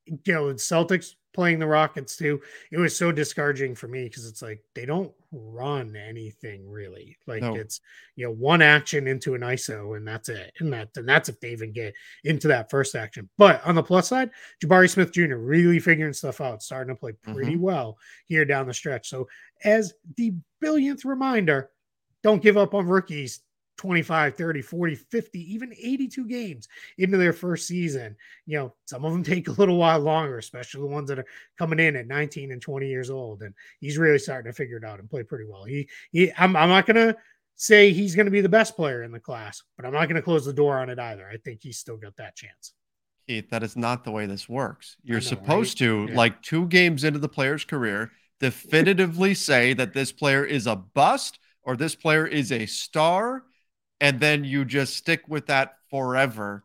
[0.05, 2.40] you know Celtics playing the Rockets too.
[2.70, 7.16] It was so discouraging for me because it's like they don't run anything really.
[7.27, 7.55] Like no.
[7.55, 7.81] it's
[8.14, 11.40] you know one action into an ISO and that's it, and that and that's if
[11.40, 11.94] they even get
[12.25, 13.29] into that first action.
[13.38, 14.31] But on the plus side,
[14.62, 15.37] Jabari Smith Jr.
[15.37, 17.62] really figuring stuff out, starting to play pretty mm-hmm.
[17.62, 17.96] well
[18.27, 19.09] here down the stretch.
[19.09, 19.29] So
[19.64, 21.70] as the billionth reminder,
[22.22, 23.40] don't give up on rookies
[23.76, 28.16] 25, 30, 40, 50, even 82 games into their first season.
[28.46, 31.26] You know, some of them take a little while longer, especially the ones that are
[31.58, 33.42] coming in at 19 and 20 years old.
[33.42, 35.64] And he's really starting to figure it out and play pretty well.
[35.64, 37.16] He, he I'm, I'm not going to
[37.56, 40.16] say he's going to be the best player in the class, but I'm not going
[40.16, 41.28] to close the door on it either.
[41.28, 42.72] I think he's still got that chance.
[43.26, 44.96] Keith, that is not the way this works.
[45.02, 45.86] You're know, supposed right?
[45.86, 46.16] to, yeah.
[46.16, 51.40] like two games into the player's career, definitively say that this player is a bust
[51.62, 53.42] or this player is a star,
[54.00, 56.64] and then you just stick with that forever.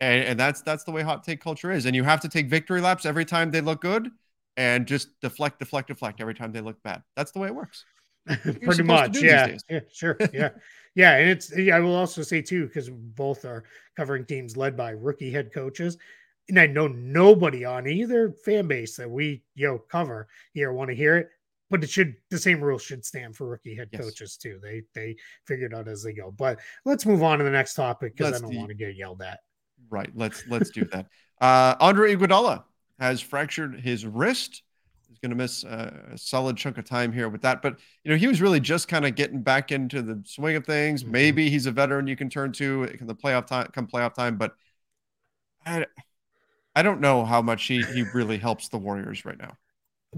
[0.00, 1.86] And, and that's that's the way hot take culture is.
[1.86, 4.10] And you have to take victory laps every time they look good
[4.56, 7.02] and just deflect, deflect, deflect every time they look bad.
[7.16, 7.84] That's the way it works.
[8.62, 9.56] Pretty much, yeah.
[9.70, 9.80] yeah.
[9.90, 10.50] Sure, yeah,
[10.94, 11.16] yeah.
[11.16, 13.64] And it's I will also say too because both are
[13.96, 15.96] covering teams led by rookie head coaches,
[16.48, 20.90] and I know nobody on either fan base that we you know cover here want
[20.90, 21.30] to hear it.
[21.70, 24.02] But it should the same rules should stand for rookie head yes.
[24.02, 24.58] coaches too.
[24.62, 26.30] They they figured out as they go.
[26.30, 28.96] But let's move on to the next topic because I don't the, want to get
[28.96, 29.40] yelled at.
[29.90, 30.10] Right.
[30.14, 31.06] Let's let's do that.
[31.40, 32.64] Uh, Andre Iguodala
[32.98, 34.64] has fractured his wrist.
[35.08, 37.62] He's going to miss a, a, solid chunk of time here with that.
[37.62, 40.66] But you know, he was really just kind of getting back into the swing of
[40.66, 41.04] things.
[41.04, 41.12] Mm-hmm.
[41.12, 44.36] Maybe he's a veteran you can turn to in the playoff time, come playoff time.
[44.36, 44.54] But
[45.64, 45.86] I,
[46.74, 49.56] I don't know how much he he really helps the Warriors right now.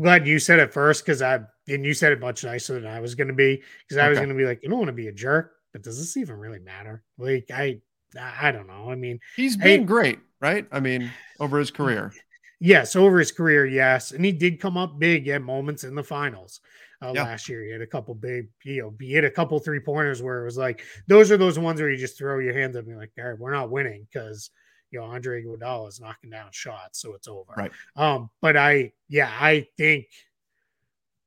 [0.01, 2.91] I'm glad you said it first because I and you said it much nicer than
[2.91, 4.09] I was going to be because I okay.
[4.09, 6.17] was going to be like, you don't want to be a jerk, but does this
[6.17, 7.05] even really matter?
[7.19, 7.83] Like I,
[8.19, 8.91] I don't know.
[8.91, 10.67] I mean, he's been I, great, right?
[10.73, 12.15] I mean, over his career.
[12.61, 16.03] Yes, over his career, yes, and he did come up big at moments in the
[16.03, 16.61] finals
[17.03, 17.25] uh, yeah.
[17.25, 17.63] last year.
[17.63, 20.47] He had a couple big, you know, he had a couple three pointers where it
[20.47, 22.99] was like those are those ones where you just throw your hands up and you're
[22.99, 24.49] like, all right, we're not winning because
[24.91, 27.53] you know Andre Iguodala is knocking down shots, so it's over.
[27.57, 27.73] Right.
[27.97, 30.07] Um, but I, yeah, I think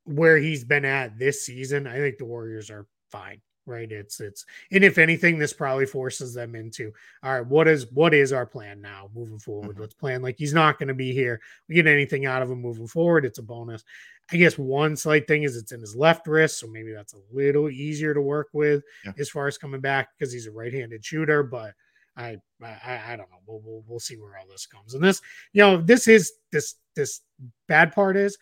[0.05, 4.45] where he's been at this season, I think the Warriors are fine right it's it's
[4.71, 6.91] and if anything this probably forces them into
[7.23, 9.81] all right what is what is our plan now moving forward mm-hmm.
[9.81, 12.61] let's plan like he's not going to be here we get anything out of him
[12.61, 13.83] moving forward it's a bonus
[14.31, 17.21] i guess one slight thing is it's in his left wrist so maybe that's a
[17.31, 19.13] little easier to work with yeah.
[19.17, 21.73] as far as coming back because he's a right-handed shooter but
[22.15, 23.39] I, I I don't know.
[23.45, 24.93] We'll, we'll we'll see where all this comes.
[24.93, 25.21] And this,
[25.51, 27.21] you know, this is this this
[27.67, 28.37] bad part is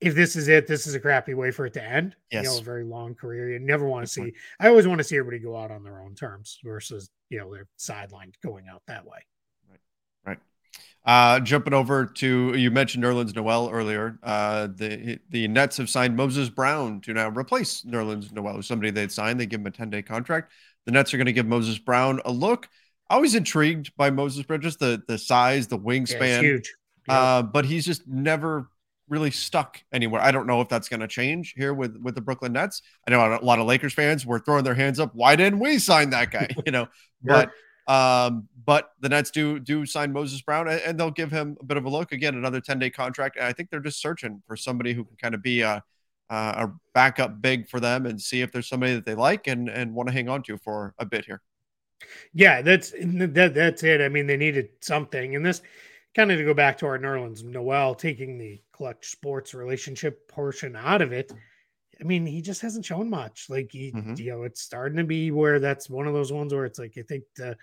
[0.00, 2.16] if this is it, this is a crappy way for it to end.
[2.30, 2.44] Yes.
[2.44, 3.50] You know, a very long career.
[3.50, 4.32] You never want to see.
[4.60, 7.52] I always want to see everybody go out on their own terms versus you know
[7.52, 9.18] they're sidelined going out that way.
[9.68, 9.80] Right.
[10.24, 10.38] Right.
[11.04, 14.18] Uh, jumping over to you mentioned Nerlens Noel earlier.
[14.22, 19.12] Uh, the the Nets have signed Moses Brown to now replace Nerlens Noel, somebody they'd
[19.12, 19.40] signed.
[19.40, 20.52] They give him a ten day contract.
[20.84, 22.68] The Nets are going to give Moses Brown a look.
[23.08, 26.74] I was intrigued by Moses Brown, just the the size, the wingspan, yeah, huge.
[27.08, 28.68] Uh, but he's just never
[29.08, 30.20] really stuck anywhere.
[30.20, 32.82] I don't know if that's going to change here with with the Brooklyn Nets.
[33.06, 35.14] I know a lot of Lakers fans were throwing their hands up.
[35.14, 36.48] Why didn't we sign that guy?
[36.66, 36.88] You know,
[37.24, 37.46] yeah.
[37.86, 41.56] but um, but the Nets do do sign Moses Brown, and, and, they'll give him
[41.60, 43.36] a bit of a look again, another ten day contract.
[43.36, 45.84] And I think they're just searching for somebody who can kind of be a
[46.28, 49.94] a backup big for them and see if there's somebody that they like and and
[49.94, 51.40] want to hang on to for a bit here.
[52.32, 54.00] Yeah, that's that that's it.
[54.00, 55.62] I mean, they needed something, and this
[56.14, 60.74] kind of to go back to our Nerlens Noel taking the Clutch Sports relationship portion
[60.76, 61.32] out of it.
[62.00, 63.46] I mean, he just hasn't shown much.
[63.48, 64.14] Like he, mm-hmm.
[64.16, 66.94] you know, it's starting to be where that's one of those ones where it's like
[66.98, 67.56] I think the,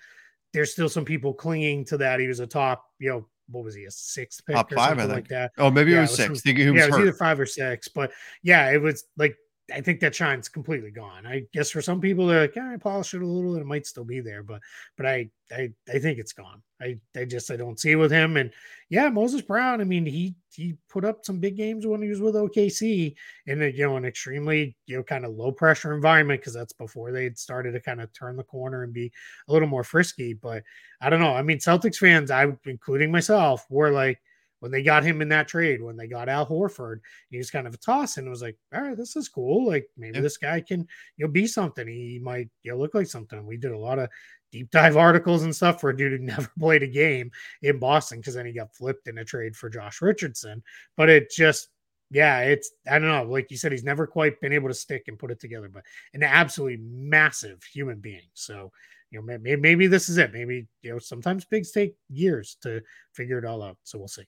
[0.54, 2.20] there's still some people clinging to that.
[2.20, 4.90] He was a top, you know, what was he a sixth pick top or five,
[4.90, 5.52] something like that?
[5.58, 6.30] Oh, maybe yeah, it was, six.
[6.30, 7.88] Was yeah, it was either five or six.
[7.88, 9.36] But yeah, it was like
[9.74, 11.26] I think that shine's completely gone.
[11.26, 13.66] I guess for some people they're like, yeah, I polish it a little and it
[13.66, 14.62] might still be there, but
[14.98, 16.62] but I I I think it's gone.
[16.82, 18.36] I I just I don't see it with him.
[18.36, 18.52] And
[18.90, 19.80] yeah, Moses Brown.
[19.80, 23.62] I mean, he he put up some big games when he was with OKC in
[23.62, 27.12] a you know an extremely you know kind of low pressure environment because that's before
[27.14, 29.12] they had started to kind of turn the corner and be
[29.48, 30.34] a little more frisky.
[30.34, 30.64] But
[31.00, 31.34] I don't know.
[31.34, 34.20] I mean, Celtics fans, I including myself, were like
[34.64, 37.68] when they got him in that trade, when they got Al Horford, he was kind
[37.68, 39.68] of a toss and it was like, all right, this is cool.
[39.68, 40.22] Like maybe yeah.
[40.22, 41.86] this guy can, you know, be something.
[41.86, 43.46] He might, you know, look like something.
[43.46, 44.08] We did a lot of
[44.54, 47.30] deep dive articles and stuff for a dude who never played a game
[47.62, 50.64] in Boston because then he got flipped in a trade for Josh Richardson.
[50.96, 51.68] But it just,
[52.10, 53.24] yeah, it's I don't know.
[53.24, 55.84] Like you said, he's never quite been able to stick and put it together, but
[56.14, 58.30] an absolutely massive human being.
[58.34, 58.72] So
[59.12, 60.32] you know, maybe, maybe this is it.
[60.32, 63.78] Maybe you know, sometimes bigs take years to figure it all out.
[63.84, 64.24] So we'll see.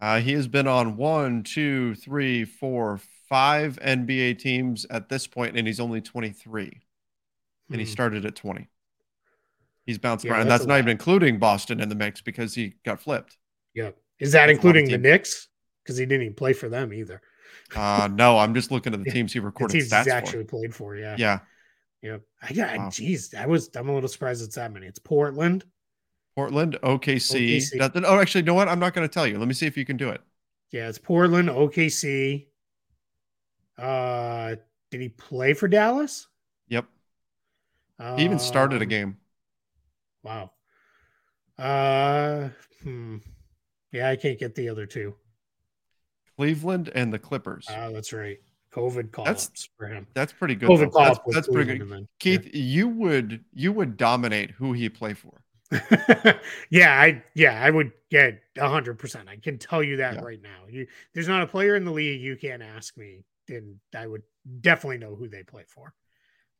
[0.00, 5.56] Uh, he has been on one, two, three, four, five NBA teams at this point,
[5.56, 6.66] and he's only 23.
[6.66, 7.72] Hmm.
[7.72, 7.90] And he hmm.
[7.90, 8.68] started at 20.
[9.86, 10.48] He's bounced yeah, around.
[10.48, 13.36] That's, that's not even including Boston in the mix because he got flipped.
[13.74, 13.90] Yeah.
[14.18, 15.48] Is that that's including the Knicks?
[15.82, 17.20] Because he didn't even play for them either.
[17.74, 20.48] uh no, I'm just looking at the teams he recorded teams stats actually for.
[20.48, 20.96] played for.
[20.96, 21.14] Yeah.
[21.16, 21.38] Yeah.
[22.02, 22.18] Yeah.
[22.42, 22.90] I got, wow.
[22.90, 24.86] geez, I was, I'm a little surprised it's that many.
[24.86, 25.64] It's Portland,
[26.36, 27.56] Portland, OKC.
[27.56, 28.04] OKC.
[28.04, 28.68] oh, actually, you know what?
[28.68, 29.38] I'm not going to tell you.
[29.38, 30.20] Let me see if you can do it.
[30.70, 32.46] Yeah, it's Portland, OKC.
[33.78, 34.56] Uh,
[34.90, 36.28] did he play for Dallas?
[36.68, 36.84] Yep.
[37.98, 39.16] Um, he even started a um, game.
[40.22, 40.50] Wow.
[41.58, 42.50] Uh,
[42.82, 43.16] hmm.
[43.92, 45.14] Yeah, I can't get the other two.
[46.36, 47.66] Cleveland and the Clippers.
[47.70, 48.36] Oh, that's right.
[48.74, 50.06] COVID call That's- for him.
[50.12, 50.68] That's pretty good.
[50.68, 52.06] COVID call That's, that's pretty good.
[52.18, 55.45] Keith, you would you would dominate who he play for.
[56.70, 59.28] yeah, I yeah, I would get hundred percent.
[59.28, 60.20] I can tell you that Yeah.
[60.22, 60.64] right now.
[60.68, 64.22] You there's not a player in the league you can't ask me, and I would
[64.60, 65.92] definitely know who they play for.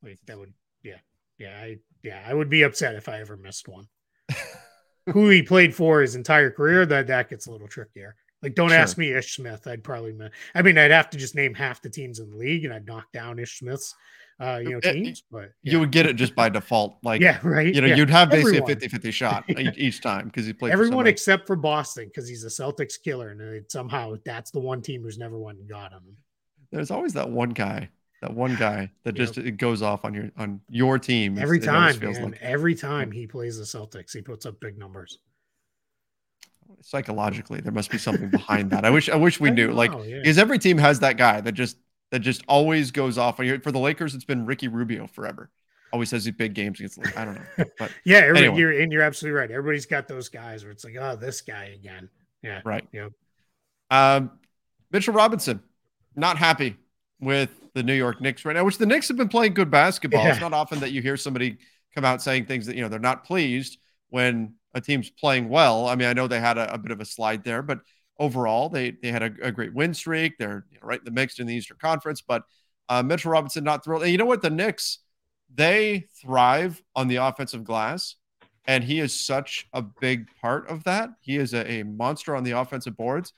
[0.03, 0.99] Like that would yeah.
[1.38, 3.87] Yeah, I yeah, I would be upset if I ever missed one.
[5.12, 8.16] who he played for his entire career, that that gets a little trickier.
[8.42, 8.79] Like, don't Sure.
[8.79, 9.66] ask me Ish Smith.
[9.66, 10.14] I'd probably,
[10.55, 12.87] I mean, I'd have to just name half the teams in the league, and I'd
[12.87, 13.95] knock down Ish Smith's,
[14.38, 15.22] uh, you know, teams.
[15.31, 16.99] But You would get it just by default.
[17.03, 17.75] Like yeah, right.
[17.75, 17.94] you know, yeah.
[17.96, 18.83] you'd have basically Everyone.
[18.83, 22.44] a 50-50 shot each, each time because he played Everyone except for Boston because he's
[22.44, 25.92] a Celtics killer, and it, somehow that's the one team who's never won and got
[25.92, 26.03] him.
[26.70, 27.88] There's always that one guy,
[28.22, 29.27] that one guy that Yep.
[29.27, 32.33] just it goes off on your on your team Every time, feels man.
[32.33, 35.18] like Every time he plays the Celtics, he puts up big numbers.
[36.83, 38.85] psychologically there must be something behind that.
[38.85, 39.66] I wish I wish we I knew.
[39.68, 40.18] don't Like know, yeah.
[40.22, 41.77] because every team has that guy that just
[42.11, 43.37] that just always goes off.
[43.37, 45.51] For the Lakers, it's been Ricky Rubio forever.
[45.92, 47.01] Always has these big games against.
[47.01, 48.59] the- I don't know, but yeah, every, anyway.
[48.59, 49.51] you're and you're absolutely right.
[49.51, 52.09] Everybody's got those guys where it's like, oh, this guy again.
[52.42, 52.87] Yeah, right.
[52.92, 53.12] Yep.
[53.90, 54.31] Um,
[54.90, 55.62] Mitchell Robinson,
[56.14, 56.77] not happy
[57.21, 60.27] with the New York Knicks right now, which the Knicks have been playing good basketball.
[60.27, 61.59] It's not often that you hear somebody
[61.95, 63.79] come out saying things that you know they're not pleased
[64.11, 65.87] when a team's playing well.
[65.87, 67.81] I mean, I know they had a, a bit of a slide there, but
[68.19, 70.39] overall they they had a, a great win streak.
[70.39, 72.45] They're you know, right in the mix in the Eastern Conference, but
[72.89, 74.03] uh, Mitchell Robinson not thrilled.
[74.03, 74.43] And you know what?
[74.43, 75.01] The Knicks
[75.55, 78.17] they thrive on the offensive glass.
[78.69, 81.11] And he is such a big part of that.
[81.21, 83.33] He is a, a monster on the offensive boards.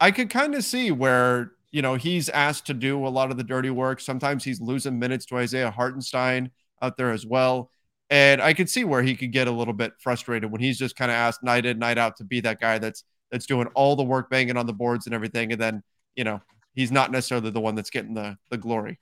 [0.00, 3.36] I could kind of see where, you know, he's asked to do a lot of
[3.36, 4.00] the dirty work.
[4.00, 6.50] Sometimes he's losing minutes to Isaiah Hartenstein
[6.80, 7.70] out there as well.
[8.10, 10.96] And I could see where he could get a little bit frustrated when he's just
[10.96, 13.96] kind of asked night in, night out to be that guy that's that's doing all
[13.96, 15.50] the work, banging on the boards and everything.
[15.50, 15.82] And then,
[16.14, 16.40] you know,
[16.74, 19.00] he's not necessarily the one that's getting the the glory.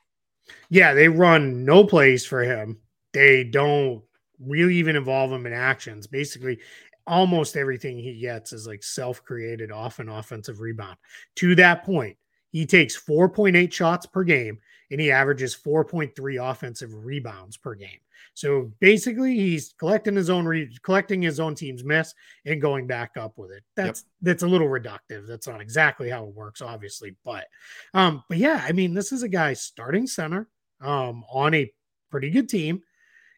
[0.71, 2.79] Yeah, they run no plays for him.
[3.13, 4.03] They don't
[4.39, 6.07] really even involve him in actions.
[6.07, 6.61] Basically,
[7.07, 10.97] almost everything he gets is like self-created off an offensive rebound.
[11.37, 12.17] To that point,
[12.51, 14.59] he takes 4.8 shots per game
[14.91, 18.01] and he averages 4.3 offensive rebounds per game.
[18.35, 23.17] So basically, he's collecting his own re- collecting his own team's miss and going back
[23.17, 23.63] up with it.
[23.77, 25.27] That's that's a little reductive.
[25.27, 27.47] That's not exactly how it works, obviously, but
[27.95, 30.49] um, but yeah, I mean, this is a guy starting center
[30.81, 31.71] um on a
[32.11, 32.83] pretty good team.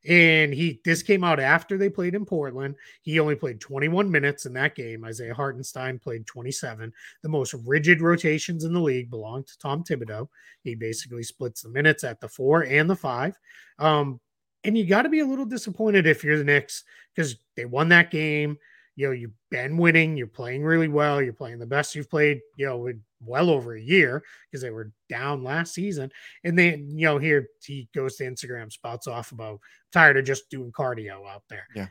[0.09, 2.75] And he this came out after they played in Portland.
[3.03, 5.05] He only played 21 minutes in that game.
[5.05, 6.93] Isaiah Hartenstein played 27.
[7.23, 10.29] The most rigid rotations in the league belong to Tom Thibodeau.
[10.63, 13.39] He basically splits the minutes at the four and the five.
[13.79, 14.21] Um,
[14.65, 16.85] and you got to be a little disappointed if you're the Knicks
[17.15, 18.59] because they won that game.
[18.95, 22.41] You know, you've been winning, you're playing really well, you're playing the best you've played,
[22.57, 22.89] you know,
[23.25, 26.11] well over a year because they were down last season.
[26.45, 29.61] And then, you know, here he goes to Instagram, spouts off about
[29.93, 31.67] tired of just doing cardio out there.
[31.75, 31.87] Yeah.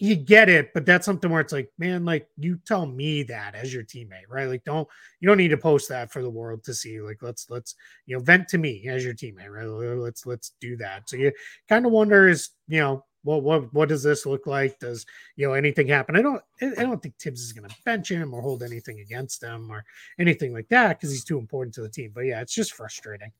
[0.00, 3.56] You get it, but that's something where it's like, man, like you tell me that
[3.56, 4.48] as your teammate, right?
[4.48, 4.86] Like, don't
[5.18, 7.00] you don't need to post that for the world to see.
[7.00, 7.74] Like, let's let's
[8.06, 9.66] you know vent to me as your teammate, right?
[9.66, 11.10] Let's let's do that.
[11.10, 11.32] So you
[11.68, 14.78] kind of wonder is you know what what what does this look like?
[14.78, 15.04] Does
[15.36, 16.16] you know anything happen?
[16.16, 19.42] I don't I don't think Thibs is going to bench him or hold anything against
[19.42, 19.84] him or
[20.18, 22.12] anything like that because he's too important to the team.
[22.14, 23.32] But yeah, it's just frustrating.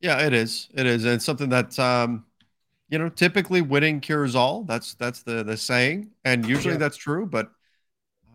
[0.00, 0.68] Yeah, it is.
[0.74, 1.04] It is.
[1.04, 2.24] And it's something that um,
[2.88, 4.64] you know, typically winning cures all.
[4.64, 6.10] That's that's the the saying.
[6.24, 6.78] And usually Yeah.
[6.78, 7.50] that's true, but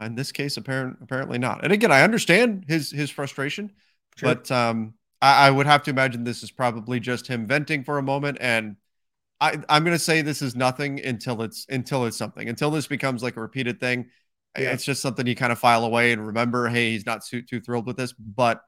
[0.02, 1.64] in this case, apparent apparently not.
[1.64, 3.72] And again, I understand his his frustration,
[4.16, 4.36] Sure.
[4.36, 7.98] but um I, I would have to imagine this is probably just him venting for
[7.98, 8.38] a moment.
[8.42, 8.76] And
[9.42, 13.24] I, I'm gonna say this is nothing until it's until it's something, until this becomes
[13.24, 14.10] like a repeated thing.
[14.58, 14.72] Yeah.
[14.72, 17.60] It's just something you kind of file away and remember, hey, he's not too, too
[17.60, 18.62] thrilled with this, but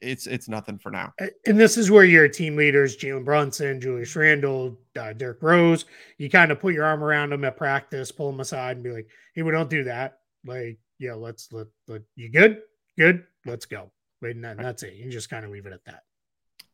[0.00, 1.12] it's it's nothing for now.
[1.46, 5.84] and this is where your team leaders, Jalen Brunson, Julius Randle, uh, Derrick Rose,
[6.18, 8.90] you kind of put your arm around them at practice, pull them aside, and be
[8.90, 10.20] like, "Hey, we don't do that.
[10.44, 12.62] Like, yeah, let's let, let you good,
[12.96, 13.90] good, let's go."
[14.22, 14.94] Wait and that, that's it.
[14.94, 16.04] You just kind of leave it at that.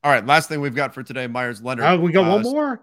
[0.04, 1.86] All right, last thing we've got for today, Meyers Leonard.
[1.86, 2.82] Oh, we got Uh, one more.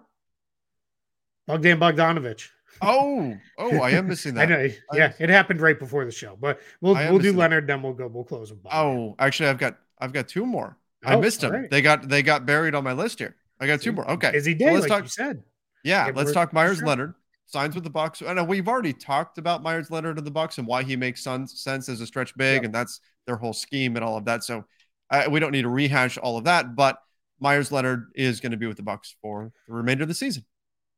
[1.48, 2.48] Bogdan Bogdanovic.
[2.82, 4.50] Oh, oh, I am missing I that.
[4.50, 4.70] know.
[4.94, 7.40] Yeah, it happened right before the show, but we'll we'll do missing that.
[7.40, 8.08] Leonard, then we'll go.
[8.08, 8.80] We'll close with Bogdan.
[8.80, 10.78] Oh, actually, I've got I've got two more.
[11.06, 11.52] I Oh, missed them.
[11.52, 11.70] right.
[11.70, 13.36] They got they got buried on my list here.
[13.60, 14.10] I got two more.
[14.10, 15.04] Okay, Busy so day, let's like talk.
[15.04, 15.44] you said.
[15.84, 16.88] Yeah, Yeah, let's talk Meyers sure.
[16.88, 17.14] Leonard.
[17.46, 18.24] Signs with the Bucks.
[18.26, 21.22] I know we've already talked about Meyers Leonard and the Bucks and why he makes
[21.22, 22.64] sense as a stretch big, Yep.
[22.66, 24.44] and that's their whole scheme and all of that.
[24.44, 24.64] So
[25.10, 26.76] uh, we don't need to rehash all of that.
[26.76, 26.98] But
[27.42, 30.46] Meyers Leonard is going to be with the Bucks for the remainder of the season.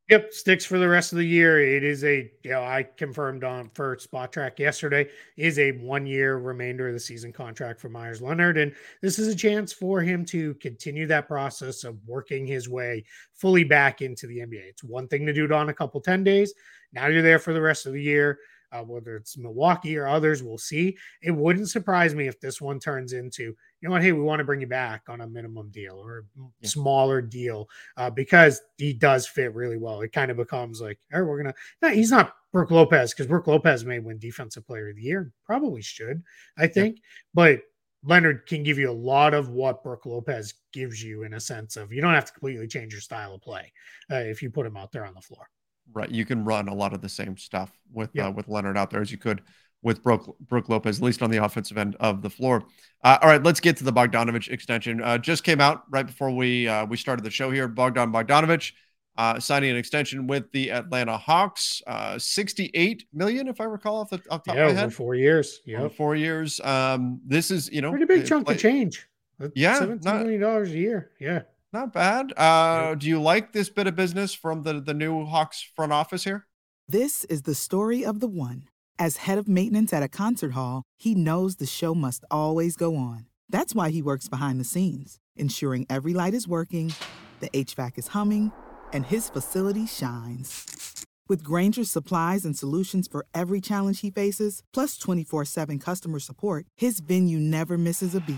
[0.09, 1.61] Yep, sticks for the rest of the year.
[1.61, 6.35] It is a, you know, I confirmed on for Spotrac yesterday is a one year
[6.35, 8.57] remainder of the season contract for Meyers Leonard.
[8.57, 13.05] And this is a chance for him to continue that process of working his way
[13.33, 14.67] fully back into the NBA.
[14.67, 16.53] It's one thing to do it on a couple 10 days.
[16.91, 18.39] Now you're there for the rest of the year
[18.73, 20.97] uh, whether it's Milwaukee or others, we'll see.
[21.21, 24.39] It wouldn't surprise me if this one turns into, you know what, hey, we want
[24.39, 26.67] to bring you back on a minimum deal or yeah.
[26.67, 30.01] smaller deal uh, because he does fit really well.
[30.01, 31.53] It kind of becomes like, all right, we're gonna.
[31.81, 35.31] No, he's not Brook Lopez because Brook Lopez may win Defensive Player of the Year,
[35.45, 36.23] probably should,
[36.57, 37.01] I think, yeah.
[37.33, 37.61] but.
[38.05, 41.77] Leonard can give you a lot of what Brook Lopez gives you in a sense
[41.77, 43.71] of you don't have to completely change your style of play
[44.11, 45.47] uh, if you put him out there on the floor.
[45.91, 48.27] Right, you can run a lot of the same stuff with yeah.
[48.27, 49.41] uh, with Leonard out there as you could
[49.83, 52.63] with Brook Brook Lopez, at least on the offensive end of the floor.
[53.03, 55.01] Uh, all right, let's get to the Bogdanovic extension.
[55.03, 57.67] Uh, just came out right before we uh, we started the show here.
[57.67, 58.71] Bogdan Bogdanovic
[59.17, 64.09] uh, signing an extension with the Atlanta Hawks, uh, sixty-eight million, if I recall, off
[64.09, 64.93] the, off the top yeah, of my head.
[64.93, 65.61] four years.
[65.65, 66.59] Yeah, four years.
[66.61, 69.07] Um, this is you know pretty big chunk of change.
[69.53, 71.11] yeah, seventeen million dollars a year.
[71.19, 71.41] Yeah,
[71.73, 72.33] not bad.
[72.37, 76.23] Uh, do you like this bit of business from the, the new Hawks front office
[76.23, 76.45] here?
[76.87, 78.65] This is the story of the one.
[78.99, 82.95] As head of maintenance at a concert hall, he knows the show must always go
[82.95, 83.25] on.
[83.49, 86.93] That's why he works behind the scenes, ensuring every light is working,
[87.39, 88.51] the HVAC is humming,
[88.91, 91.05] and his facility shines.
[91.27, 96.65] With Grainger's supplies and solutions for every challenge he faces, plus 24 7 customer support,
[96.77, 98.37] his venue never misses a beat.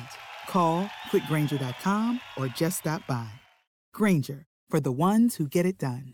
[0.56, 3.28] Call quickgranger.com or just stop by.
[3.94, 6.14] Grainger for the ones who get it done.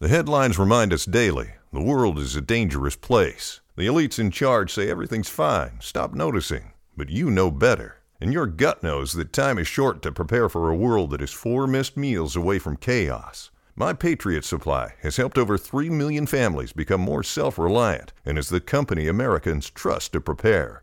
[0.00, 3.60] The headlines remind us daily the world is a dangerous place.
[3.76, 6.72] The elites in charge say everything's fine, stop noticing.
[6.96, 7.98] But you know better.
[8.20, 11.32] And your gut knows that time is short to prepare for a world that is
[11.32, 13.52] four missed meals away from chaos.
[13.76, 18.48] My Patriot Supply has helped over 3 million families become more self reliant and is
[18.48, 20.82] the company Americans trust to prepare.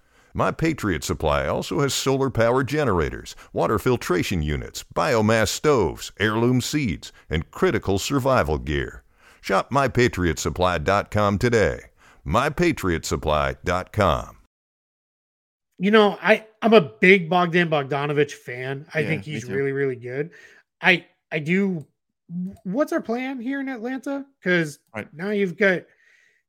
[0.33, 7.11] My Patriot Supply also has solar power generators, water filtration units, biomass stoves, heirloom seeds,
[7.29, 9.03] and critical survival gear.
[9.41, 11.81] Shop mypatriotsupply.com today.
[12.25, 14.37] mypatriotsupply.com.
[15.79, 18.85] You know, I I'm a big Bogdan Bogdanovic fan.
[18.93, 20.29] I yeah, think he's really really good.
[20.79, 21.87] I I do
[22.63, 24.27] what's our plan here in Atlanta?
[24.43, 25.11] Cuz right.
[25.11, 25.85] now you've got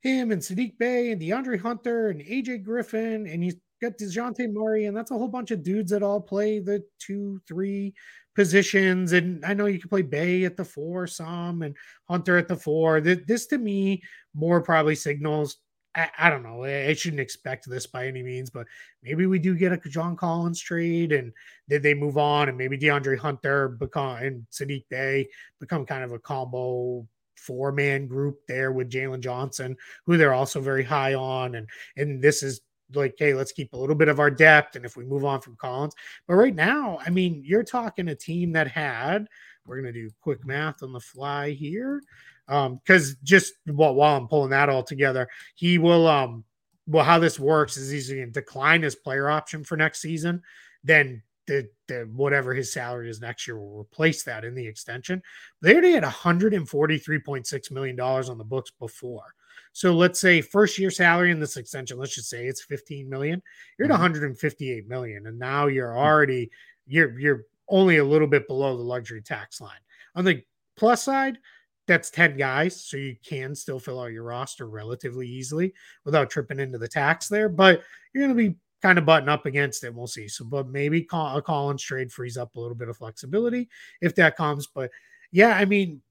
[0.00, 4.86] him and Saddiq Bey and DeAndre Hunter and AJ Griffin and he's got Dejounte Murray,
[4.86, 7.92] and that's a whole bunch of dudes that all play the two, three
[8.34, 9.12] positions.
[9.12, 11.76] And I know you can play Bey at the four some and
[12.08, 13.00] Hunter at the four.
[13.00, 14.02] This to me
[14.34, 15.58] more probably signals.
[15.94, 16.64] I, I don't know.
[16.64, 18.66] I shouldn't expect this by any means, but
[19.02, 21.32] maybe we do get a John Collins trade, and
[21.68, 25.28] did they move on, and maybe DeAndre Hunter become and Saddiq Bey
[25.60, 27.06] become kind of a combo
[27.36, 29.76] four man group there with Jalen Johnson,
[30.06, 32.60] who they're also very high on, and and this is
[32.94, 34.76] like, hey, let's keep a little bit of our depth.
[34.76, 35.94] And if we move on from Collins,
[36.26, 39.28] but right now, I mean, you're talking a team that had,
[39.66, 42.02] we're going to do quick math on the fly here.
[42.48, 46.44] Um, because just while, while I'm pulling that all together, he will, um,
[46.86, 50.42] well, how this works is he's going to decline his player option for next season.
[50.82, 55.22] Then the, the whatever his salary is next year will replace that in the extension.
[55.60, 59.34] They already had 143.6 million dollars on the books before.
[59.72, 63.42] So let's say first year salary in this extension, let's just say it's 15 million.
[63.78, 65.26] You're at 158 mm-hmm.
[65.26, 66.50] and now you're already
[66.86, 69.70] you're you're only a little bit below the luxury tax line.
[70.14, 70.42] On the
[70.76, 71.38] plus side,
[71.86, 75.72] that's 10 guys, so you can still fill out your roster relatively easily
[76.04, 77.48] without tripping into the tax there.
[77.48, 79.94] But you're going to be kind of button up against it.
[79.94, 80.28] We'll see.
[80.28, 83.68] So, but maybe call, a Collins trade frees up a little bit of flexibility
[84.00, 84.66] if that comes.
[84.66, 84.90] But
[85.30, 86.02] yeah, I mean,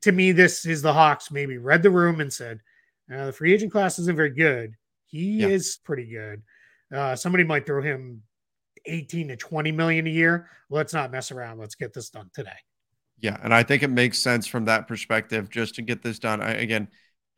[0.00, 2.60] to me, this is the Hawks maybe read the room and said,
[3.14, 4.74] uh, the free agent class isn't very good.
[5.06, 5.48] He yeah.
[5.48, 6.42] is pretty good.
[6.94, 8.22] Uh, somebody might throw him
[8.86, 10.48] 18 to 20 million a year.
[10.70, 11.58] Let's not mess around.
[11.58, 12.50] Let's get this done today.
[13.20, 16.42] Yeah, and I think it makes sense from that perspective just to get this done.
[16.42, 16.88] I, again,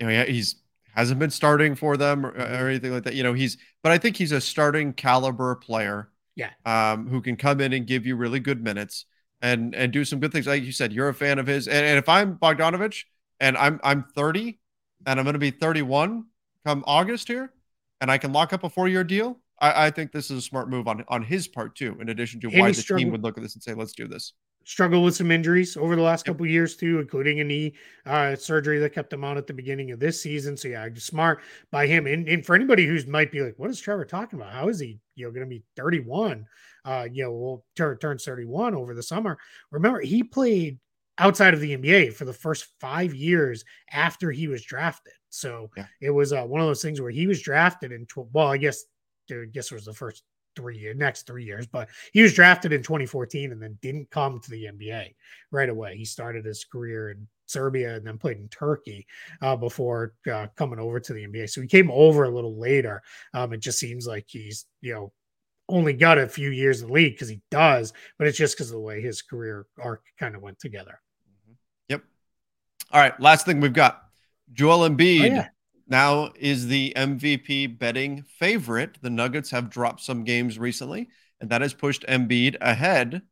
[0.01, 0.57] you know, he's
[0.95, 3.15] hasn't been starting for them or, or, anything like that.
[3.15, 6.11] You know, he's but I think he's a starting caliber player.
[6.37, 6.51] Yeah.
[6.65, 9.05] Um, who can come in and give you really good minutes
[9.43, 10.47] and and do some good things.
[10.47, 11.69] Like you said, you're a fan of his.
[11.69, 13.05] And, and if I'm Bogdanovic
[13.39, 14.59] and I'm I'm 30
[15.07, 16.25] and I'm going to be 31,
[16.65, 17.53] come August here,
[18.01, 20.43] and I can lock up a four year deal, I, I, think this is a
[20.43, 21.97] smart move on on his part too.
[22.01, 24.33] In addition to why the team would look at this and say, "Let's do this."
[24.65, 26.35] Struggle with some injuries over the last yep.
[26.35, 27.75] couple years too, including a knee
[28.07, 30.57] uh, surgery that kept him out at the beginning of this season.
[30.57, 31.41] So yeah, smart
[31.71, 32.07] by him.
[32.07, 34.53] And, and for anybody who's might be like, "What is Trevor talking about?
[34.53, 36.47] How is he, you know, going to be 31?"
[36.85, 39.39] Uh, you know, will turn turns 31 over the summer.
[39.71, 40.79] Remember, he played
[41.19, 45.13] outside of the NBA for the first five years after he was drafted.
[45.31, 45.87] So yeah.
[46.01, 48.57] it was uh, one of those things where he was drafted in, tw- well, I
[48.57, 48.85] guess,
[49.31, 50.23] I guess it was the first
[50.57, 54.41] three years, next three years, but he was drafted in 2014 and then didn't come
[54.41, 55.15] to the NBA
[55.51, 55.97] right away.
[55.97, 59.07] He started his career in Serbia and then played in Turkey
[59.43, 61.51] uh, before uh, coming over to the NBA.
[61.51, 63.03] So he came over a little later.
[63.33, 65.13] Um, it just seems like he's, you know,
[65.69, 68.69] only got a few years in the league because he does, but it's just because
[68.69, 71.01] of the way his career arc kind of went together.
[72.95, 73.19] All right.
[73.19, 74.05] Last thing we've got
[74.53, 75.49] Joel Embiid oh, yeah.
[75.89, 78.99] now is the MVP betting favorite.
[79.03, 81.09] The Nuggets have dropped some games recently,
[81.41, 83.23] and that has pushed Embiid ahead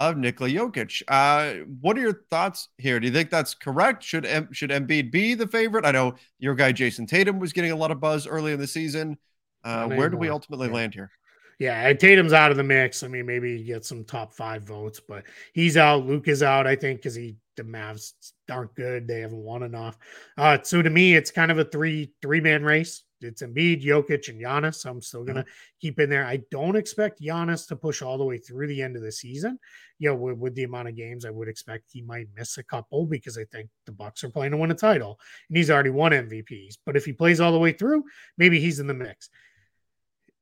[0.00, 1.02] of Nikola Jokic.
[1.08, 2.98] Uh, what are your thoughts here?
[3.00, 4.02] Do you think that's correct?
[4.02, 5.84] Should M- should Embiid be the favorite?
[5.84, 8.66] I know your guy Jayson Tatum was getting a lot of buzz early in the
[8.66, 9.18] season.
[9.62, 10.74] Uh, where do we ultimately yeah.
[10.74, 11.10] land here?
[11.58, 13.02] Yeah, Tatum's out of the mix.
[13.02, 16.06] I mean, maybe he gets some top five votes, but he's out.
[16.06, 18.12] Luka is out, I think, because he the Mavs
[18.50, 19.06] aren't good.
[19.06, 19.98] They haven't won enough.
[20.36, 23.02] Uh, so to me, it's kind of a three three man race.
[23.20, 24.84] It's Embiid, Jokic, and Giannis.
[24.84, 25.78] I'm still gonna mm-hmm.
[25.80, 26.26] keep in there.
[26.26, 29.58] I don't expect Giannis to push all the way through the end of the season.
[29.98, 32.64] You know, with, with the amount of games, I would expect he might miss a
[32.64, 35.90] couple because I think the Bucks are playing to win a title, and he's already
[35.90, 36.78] won MVPs.
[36.84, 38.04] But if he plays all the way through,
[38.38, 39.30] maybe he's in the mix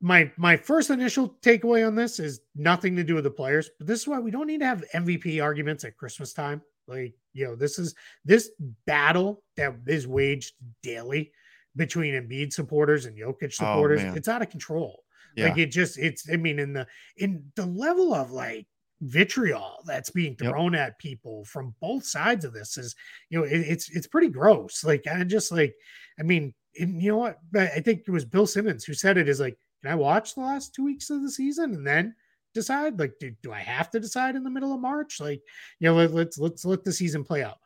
[0.01, 3.87] my my first initial takeaway on this is nothing to do with the players, but
[3.87, 6.63] this is why we don't need to have MVP arguments at Christmas time.
[6.91, 8.51] Like, you know, this is this
[8.87, 11.33] battle that is waged daily
[11.77, 14.03] between Embiid supporters and Jokic oh, supporters.
[14.05, 15.05] Oh, it's out of control.
[15.37, 15.49] Yeah.
[15.49, 16.87] Like it just it's I mean in the
[17.17, 18.67] in the level of like
[19.01, 20.89] vitriol that's being thrown yep.
[20.89, 22.95] at people from both sides of this is
[23.31, 25.75] you know it, it's it's pretty gross like i just like
[26.19, 29.27] i mean and you know what i think it was bill simmons who said it
[29.27, 32.15] is like can I watch the last two weeks of the season and then
[32.55, 32.99] decide?
[32.99, 35.21] Like, do, do I have to decide in the middle of March?
[35.21, 35.43] Like,
[35.79, 37.59] you know, let, let's let's let the season play out.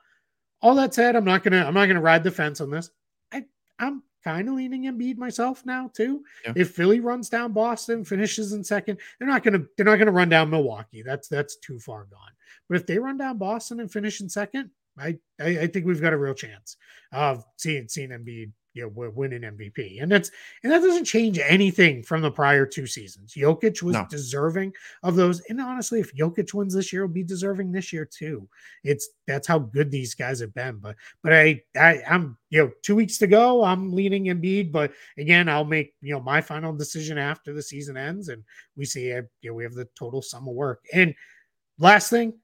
[0.63, 2.91] All that said, I'm not gonna I'm not gonna ride the fence on this.
[3.33, 3.45] I
[3.79, 6.25] I'm kind of leaning Embiid myself now too.
[6.45, 6.55] Yeah.
[6.57, 10.29] If Philly runs down Boston, finishes in second, they're not gonna they're not gonna run
[10.29, 11.03] down Milwaukee.
[11.03, 12.33] That's that's too far gone.
[12.69, 16.01] But if they run down Boston and finish in second, I I, I think we've
[16.01, 16.77] got a real chance
[17.13, 20.03] of seeing seeing Embiid you know, we're winning MVP.
[20.03, 20.31] And that's
[20.63, 23.35] and that doesn't change anything from the prior two seasons.
[23.35, 24.07] Jokic was no.
[24.11, 24.73] deserving
[25.05, 25.41] of those.
[25.49, 28.49] And honestly, if Jokic wins this year, will be deserving this year too.
[28.83, 30.79] It's that's how good these guys have been.
[30.79, 33.65] But but I, I I'm you know, two weeks to go.
[33.65, 37.97] I'm leaning Embiid, but again, I'll make you know my final decision after the season
[37.97, 38.43] ends and
[38.77, 40.85] we see uh, you know we have the total sum of work.
[40.93, 41.15] And
[41.79, 42.35] last thing,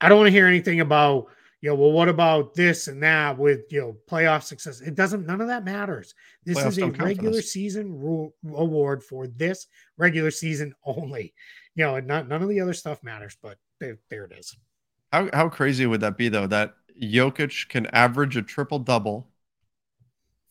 [0.00, 1.28] I don't want to hear anything about
[1.64, 4.82] you know, well, what about this and that with you know playoff success?
[4.82, 5.24] It doesn't.
[5.24, 6.14] None of that matters.
[6.44, 11.32] This Playoffs is a regular season rule award for this regular season only.
[11.74, 13.38] You know, and not none of the other stuff matters.
[13.42, 14.54] But there, there it is.
[15.10, 16.46] How how crazy would that be though?
[16.46, 19.30] That Jokic can average a triple double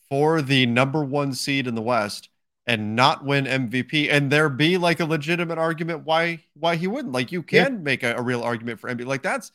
[0.09, 2.29] for the number one seed in the West
[2.65, 7.13] and not win MVP, and there be like a legitimate argument why why he wouldn't.
[7.13, 7.79] Like you can yeah.
[7.81, 9.05] make a, a real argument for MVP.
[9.05, 9.51] Like that's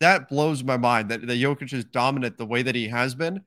[0.00, 3.42] that blows my mind that, that Jokic is dominant the way that he has been,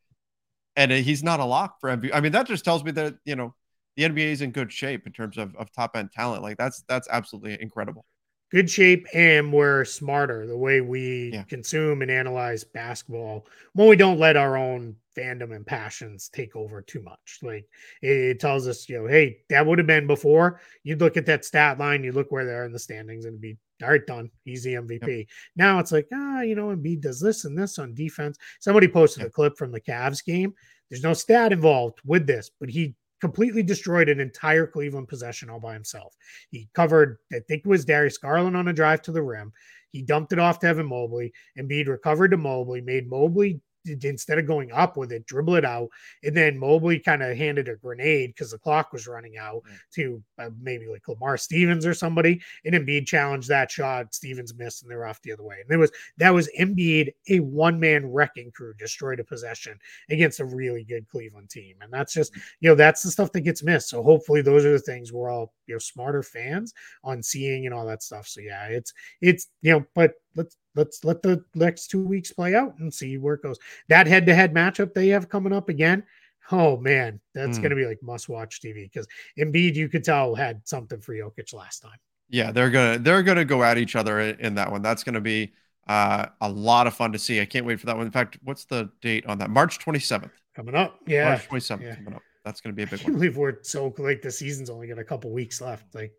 [0.75, 2.11] and he's not a lock for MVP.
[2.13, 3.53] I mean, that just tells me that you know
[3.95, 6.43] the NBA is in good shape in terms of, of top end talent.
[6.43, 8.05] Like that's that's absolutely incredible.
[8.49, 11.43] Good shape, and we're smarter the way we yeah.
[11.43, 16.81] consume and analyze basketball when we don't let our own fandom and passions take over
[16.81, 17.39] too much.
[17.41, 17.67] Like
[18.01, 20.61] it, tells us, you know, hey, that would have been before.
[20.83, 23.41] You'd look at that stat line, you look where they are in the standings, and
[23.41, 24.29] be all right, done.
[24.45, 25.17] easy MVP.
[25.17, 25.27] Yep.
[25.55, 28.37] Now it's like, ah, you know, Embiid does this and this on defense.
[28.59, 29.29] Somebody posted yep.
[29.29, 30.53] a clip from the Cavs game.
[30.89, 35.59] There's no stat involved with this, but he completely destroyed an entire Cleveland possession all
[35.59, 36.15] by himself.
[36.49, 39.51] He covered, I think it was Darius Garland on a drive to the rim.
[39.91, 41.33] He dumped it off to Evan Mobley.
[41.57, 45.89] Embiid recovered to Mobley, made Mobley instead of going up with it, dribble it out.
[46.23, 49.77] And then Mobley kind of handed a grenade because the clock was running out mm.
[49.95, 52.41] to uh, maybe like Lamar Stevens or somebody.
[52.65, 54.13] And Embiid challenged that shot.
[54.13, 55.57] Stevens missed and they're off the other way.
[55.61, 59.77] And it was that was Embiid, a one man wrecking crew, destroyed a possession
[60.09, 61.75] against a really good Cleveland team.
[61.81, 62.41] And that's just, mm.
[62.59, 63.89] you know, that's the stuff that gets missed.
[63.89, 66.73] So hopefully those are the things we're all, you know, smarter fans
[67.03, 68.27] on seeing and all that stuff.
[68.27, 72.55] So yeah, it's, it's, you know, but let's let's let the next two weeks play
[72.55, 73.57] out and see where it goes.
[73.89, 76.03] That head to head matchup they have coming up again.
[76.51, 77.63] Oh man, that's Hmm.
[77.63, 79.05] going to be like must watch TV because
[79.37, 81.97] Embiid, you could tell, had something for Jokic last time.
[82.29, 84.81] Yeah, they're gonna they're gonna go at each other in, in that one.
[84.81, 85.53] That's gonna be
[85.87, 87.41] uh, a lot of fun to see.
[87.41, 88.05] I can't wait for that one.
[88.05, 89.49] In fact, what's the date on that?
[89.49, 90.31] March 27th.
[90.55, 90.99] Coming up.
[91.05, 91.29] Yeah.
[91.29, 91.95] March 27th yeah.
[91.95, 92.21] coming up.
[92.45, 93.19] That's gonna be a big can't one.
[93.19, 95.93] believe we're so like the season's only got a couple weeks left.
[95.95, 96.13] Like,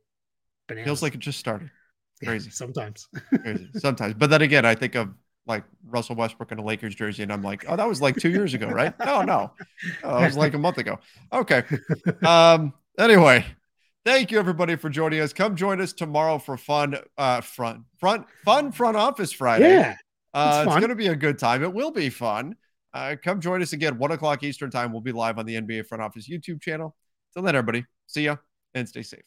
[0.67, 0.87] bananas.
[0.87, 1.71] Feels like it just started.
[2.27, 2.51] Crazy.
[2.51, 3.09] sometimes.
[3.43, 3.69] Crazy.
[3.77, 5.11] Sometimes, but then again, I think of
[5.47, 8.29] like Russell Westbrook in a Lakers jersey, and I'm like, oh, that was like two
[8.31, 8.93] years ago, right?
[8.99, 9.53] No, no,
[10.05, 10.99] oh, it was like a month ago.
[11.33, 11.63] Okay.
[12.25, 12.73] Um.
[12.99, 13.45] Anyway,
[14.05, 15.33] thank you everybody for joining us.
[15.33, 16.97] Come join us tomorrow for fun.
[17.17, 19.71] Uh, front, front, fun front office Friday.
[19.73, 19.95] yeah.
[20.35, 21.63] Uh, It's it's going to be a good time.
[21.63, 22.57] It will be fun.
[22.93, 24.93] Uh, come join us again, one o'clock Eastern time.
[24.93, 26.95] We'll be live on the NBA Front Office YouTube channel.
[27.33, 28.37] Till then, everybody, see ya
[28.75, 29.23] and stay safe.